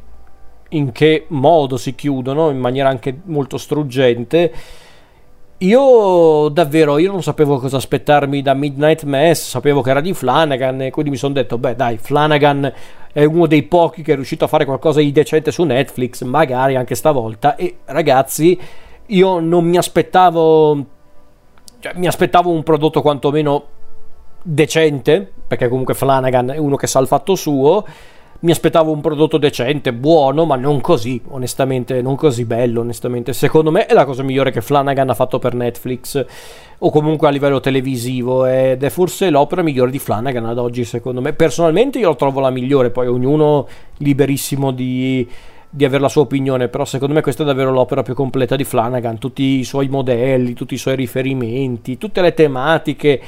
in 0.68 0.92
che 0.92 1.24
modo 1.30 1.76
si 1.76 1.96
chiudono 1.96 2.50
in 2.50 2.58
maniera 2.60 2.88
anche 2.88 3.18
molto 3.24 3.58
struggente 3.58 4.52
io 5.62 6.48
davvero 6.48 6.98
io 6.98 7.10
non 7.10 7.22
sapevo 7.22 7.58
cosa 7.58 7.76
aspettarmi 7.76 8.42
da 8.42 8.54
Midnight 8.54 9.02
Mass, 9.04 9.48
sapevo 9.48 9.82
che 9.82 9.90
era 9.90 10.00
di 10.00 10.14
Flanagan 10.14 10.82
e 10.82 10.90
quindi 10.90 11.10
mi 11.10 11.16
sono 11.16 11.34
detto, 11.34 11.58
beh 11.58 11.76
dai, 11.76 11.98
Flanagan 11.98 12.72
è 13.12 13.24
uno 13.24 13.46
dei 13.46 13.62
pochi 13.64 14.02
che 14.02 14.12
è 14.12 14.14
riuscito 14.14 14.44
a 14.44 14.48
fare 14.48 14.64
qualcosa 14.64 15.00
di 15.00 15.12
decente 15.12 15.50
su 15.50 15.64
Netflix, 15.64 16.22
magari 16.22 16.76
anche 16.76 16.94
stavolta. 16.94 17.56
E 17.56 17.78
ragazzi, 17.86 18.58
io 19.06 19.38
non 19.40 19.64
mi 19.64 19.76
aspettavo 19.76 20.86
cioè, 21.80 21.92
mi 21.96 22.06
aspettavo 22.06 22.50
un 22.50 22.62
prodotto 22.62 23.00
quantomeno 23.00 23.64
decente, 24.42 25.30
perché 25.46 25.68
comunque 25.68 25.94
Flanagan 25.94 26.50
è 26.50 26.58
uno 26.58 26.76
che 26.76 26.86
sa 26.86 27.00
il 27.00 27.06
fatto 27.06 27.34
suo 27.34 27.84
mi 28.40 28.50
aspettavo 28.52 28.90
un 28.90 29.00
prodotto 29.00 29.36
decente, 29.36 29.92
buono, 29.92 30.46
ma 30.46 30.56
non 30.56 30.80
così, 30.80 31.20
onestamente, 31.28 32.00
non 32.00 32.16
così 32.16 32.44
bello, 32.44 32.80
onestamente. 32.80 33.32
Secondo 33.32 33.70
me 33.70 33.86
è 33.86 33.92
la 33.92 34.04
cosa 34.04 34.22
migliore 34.22 34.50
che 34.50 34.62
Flanagan 34.62 35.10
ha 35.10 35.14
fatto 35.14 35.38
per 35.38 35.54
Netflix 35.54 36.24
o 36.78 36.90
comunque 36.90 37.28
a 37.28 37.30
livello 37.30 37.60
televisivo 37.60 38.46
ed 38.46 38.82
è 38.82 38.88
forse 38.88 39.28
l'opera 39.28 39.62
migliore 39.62 39.90
di 39.90 39.98
Flanagan 39.98 40.46
ad 40.46 40.58
oggi, 40.58 40.84
secondo 40.84 41.20
me. 41.20 41.34
Personalmente 41.34 41.98
io 41.98 42.08
lo 42.08 42.16
trovo 42.16 42.40
la 42.40 42.50
migliore, 42.50 42.90
poi 42.90 43.08
ognuno 43.08 43.66
liberissimo 43.98 44.70
di 44.70 45.28
di 45.72 45.84
avere 45.84 46.02
la 46.02 46.08
sua 46.08 46.22
opinione, 46.22 46.66
però 46.66 46.84
secondo 46.84 47.14
me 47.14 47.20
questa 47.20 47.44
è 47.44 47.46
davvero 47.46 47.70
l'opera 47.70 48.02
più 48.02 48.14
completa 48.14 48.56
di 48.56 48.64
Flanagan, 48.64 49.18
tutti 49.18 49.60
i 49.60 49.64
suoi 49.64 49.86
modelli, 49.86 50.52
tutti 50.52 50.74
i 50.74 50.78
suoi 50.78 50.96
riferimenti, 50.96 51.96
tutte 51.96 52.20
le 52.20 52.34
tematiche 52.34 53.20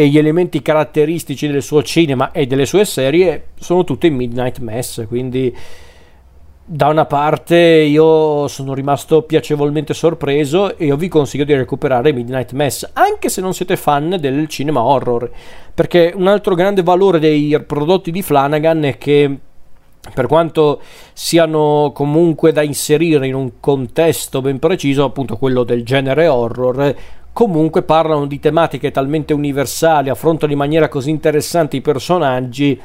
e 0.00 0.08
gli 0.08 0.16
elementi 0.16 0.62
caratteristici 0.62 1.46
del 1.46 1.60
suo 1.60 1.82
cinema 1.82 2.32
e 2.32 2.46
delle 2.46 2.64
sue 2.64 2.86
serie 2.86 3.48
sono 3.58 3.84
tutti 3.84 4.06
in 4.06 4.14
Midnight 4.14 4.58
Mass, 4.60 5.06
quindi 5.06 5.54
da 6.64 6.86
una 6.86 7.04
parte 7.04 7.58
io 7.58 8.48
sono 8.48 8.72
rimasto 8.72 9.20
piacevolmente 9.24 9.92
sorpreso 9.92 10.78
e 10.78 10.86
io 10.86 10.96
vi 10.96 11.08
consiglio 11.08 11.44
di 11.44 11.54
recuperare 11.54 12.14
Midnight 12.14 12.52
Mass, 12.52 12.88
anche 12.94 13.28
se 13.28 13.42
non 13.42 13.52
siete 13.52 13.76
fan 13.76 14.16
del 14.18 14.48
cinema 14.48 14.82
horror, 14.82 15.30
perché 15.74 16.14
un 16.16 16.28
altro 16.28 16.54
grande 16.54 16.82
valore 16.82 17.18
dei 17.18 17.62
prodotti 17.66 18.10
di 18.10 18.22
Flanagan 18.22 18.84
è 18.84 18.96
che 18.96 19.38
per 20.14 20.26
quanto 20.26 20.80
siano 21.12 21.92
comunque 21.94 22.52
da 22.52 22.62
inserire 22.62 23.26
in 23.26 23.34
un 23.34 23.60
contesto 23.60 24.40
ben 24.40 24.58
preciso, 24.58 25.04
appunto 25.04 25.36
quello 25.36 25.62
del 25.62 25.84
genere 25.84 26.26
horror, 26.26 26.94
comunque 27.32 27.82
parlano 27.82 28.26
di 28.26 28.38
tematiche 28.38 28.90
talmente 28.90 29.32
universali, 29.32 30.08
affrontano 30.08 30.52
in 30.52 30.58
maniera 30.58 30.88
così 30.88 31.10
interessante 31.10 31.76
i 31.76 31.80
personaggi 31.80 32.80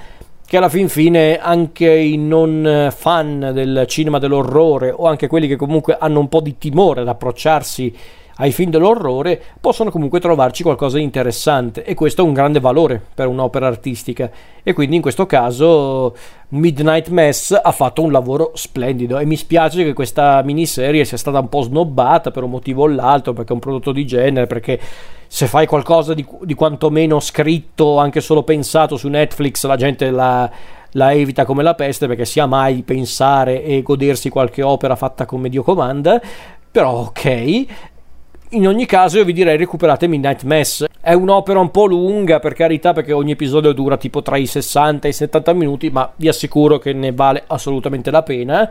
che 0.47 0.57
alla 0.57 0.69
fin 0.69 0.89
fine 0.89 1.39
anche 1.39 1.91
i 1.91 2.17
non 2.17 2.89
fan 2.95 3.51
del 3.51 3.85
cinema 3.87 4.19
dell'orrore 4.19 4.91
o 4.95 5.07
anche 5.07 5.27
quelli 5.27 5.47
che 5.47 5.55
comunque 5.55 5.97
hanno 5.99 6.19
un 6.19 6.29
po' 6.29 6.39
di 6.39 6.57
timore 6.57 7.01
ad 7.01 7.07
approcciarsi 7.07 7.95
ai 8.37 8.51
film 8.51 8.69
dell'orrore 8.69 9.41
possono 9.61 9.91
comunque 9.91 10.19
trovarci 10.19 10.63
qualcosa 10.63 10.97
di 10.97 11.03
interessante 11.03 11.85
e 11.85 11.93
questo 11.93 12.21
è 12.21 12.25
un 12.25 12.33
grande 12.33 12.59
valore 12.59 13.01
per 13.13 13.27
un'opera 13.27 13.67
artistica. 13.67 14.29
E 14.61 14.73
quindi 14.73 14.97
in 14.97 15.01
questo 15.01 15.25
caso 15.25 16.15
Midnight 16.49 17.09
Mass 17.09 17.57
ha 17.61 17.71
fatto 17.71 18.01
un 18.01 18.11
lavoro 18.11 18.51
splendido 18.55 19.17
e 19.19 19.25
mi 19.25 19.37
spiace 19.37 19.83
che 19.83 19.93
questa 19.93 20.41
miniserie 20.43 21.05
sia 21.05 21.17
stata 21.17 21.39
un 21.39 21.49
po' 21.49 21.61
snobbata 21.61 22.31
per 22.31 22.43
un 22.43 22.49
motivo 22.49 22.83
o 22.83 22.87
l'altro 22.87 23.33
perché 23.33 23.51
è 23.51 23.53
un 23.53 23.59
prodotto 23.59 23.91
di 23.91 24.05
genere 24.05 24.47
perché 24.47 24.79
se 25.27 25.47
fai 25.47 25.65
qualcosa 25.65 26.13
di, 26.13 26.25
di 26.41 26.53
quantomeno 26.53 27.19
scritto 27.19 27.97
anche 27.97 28.21
solo 28.21 28.43
pensato 28.43 28.97
su 28.97 29.07
Netflix 29.07 29.65
la 29.65 29.75
gente 29.75 30.09
la 30.09 30.51
la 30.95 31.11
evita 31.13 31.43
come 31.43 31.61
la 31.61 31.73
peste 31.75 32.07
perché 32.07 32.23
sia 32.23 32.45
mai 32.45 32.81
pensare 32.83 33.63
e 33.63 33.81
godersi 33.81 34.29
qualche 34.29 34.61
opera 34.61 34.95
fatta 34.95 35.25
con 35.25 35.41
medio 35.41 35.61
comanda 35.61 36.21
però 36.71 36.91
ok 36.91 37.65
in 38.49 38.67
ogni 38.67 38.85
caso 38.85 39.17
io 39.17 39.25
vi 39.25 39.33
direi 39.33 39.57
recuperate 39.57 40.07
Midnight 40.07 40.43
Mass. 40.43 40.85
È 41.01 41.13
un'opera 41.13 41.59
un 41.59 41.71
po' 41.71 41.85
lunga 41.85 42.39
per 42.39 42.53
carità 42.53 42.93
perché 42.93 43.11
ogni 43.11 43.31
episodio 43.31 43.73
dura 43.73 43.97
tipo 43.97 44.21
tra 44.21 44.37
i 44.37 44.45
60 44.45 45.07
e 45.07 45.09
i 45.09 45.13
70 45.13 45.53
minuti, 45.53 45.89
ma 45.89 46.11
vi 46.15 46.27
assicuro 46.27 46.77
che 46.77 46.93
ne 46.93 47.11
vale 47.11 47.43
assolutamente 47.47 48.11
la 48.11 48.23
pena. 48.23 48.69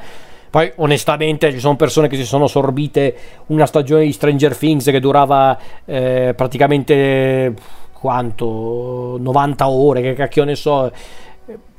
Poi 0.50 0.70
onestamente 0.76 1.50
ci 1.50 1.58
sono 1.58 1.74
persone 1.74 2.06
che 2.06 2.16
si 2.16 2.24
sono 2.24 2.46
sorbite 2.46 3.16
una 3.46 3.66
stagione 3.66 4.04
di 4.04 4.12
Stranger 4.12 4.56
Things 4.56 4.84
che 4.84 5.00
durava 5.00 5.58
eh, 5.84 6.32
praticamente 6.36 7.52
quanto 7.92 9.16
90 9.18 9.68
ore, 9.68 10.00
che 10.00 10.14
cacchio 10.14 10.44
ne 10.44 10.54
so. 10.54 10.92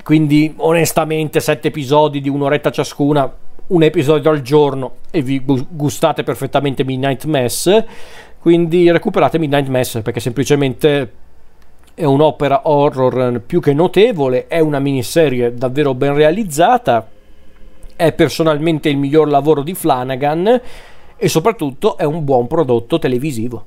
Quindi 0.03 0.53
onestamente 0.57 1.39
7 1.39 1.69
episodi 1.69 2.19
di 2.19 2.29
un'oretta 2.29 2.69
ciascuna 2.69 3.33
un 3.67 3.83
episodio 3.83 4.29
al 4.29 4.41
giorno 4.41 4.95
e 5.11 5.21
vi 5.21 5.43
gustate 5.43 6.23
perfettamente 6.23 6.83
Midnight 6.83 7.25
Mass. 7.25 7.83
Quindi 8.39 8.91
recuperate 8.91 9.39
Midnight 9.39 9.67
Mass 9.67 10.01
perché 10.01 10.19
semplicemente 10.19 11.11
è 11.95 12.03
un'opera 12.03 12.67
horror 12.69 13.41
più 13.45 13.59
che 13.61 13.73
notevole, 13.73 14.47
è 14.47 14.59
una 14.59 14.79
miniserie 14.79 15.53
davvero 15.53 15.95
ben 15.95 16.13
realizzata, 16.13 17.07
è 17.95 18.11
personalmente 18.11 18.89
il 18.89 18.97
miglior 18.97 19.29
lavoro 19.29 19.63
di 19.63 19.73
Flanagan 19.73 20.61
e 21.17 21.27
soprattutto 21.29 21.97
è 21.97 22.03
un 22.03 22.23
buon 22.23 22.47
prodotto 22.47 22.99
televisivo. 22.99 23.65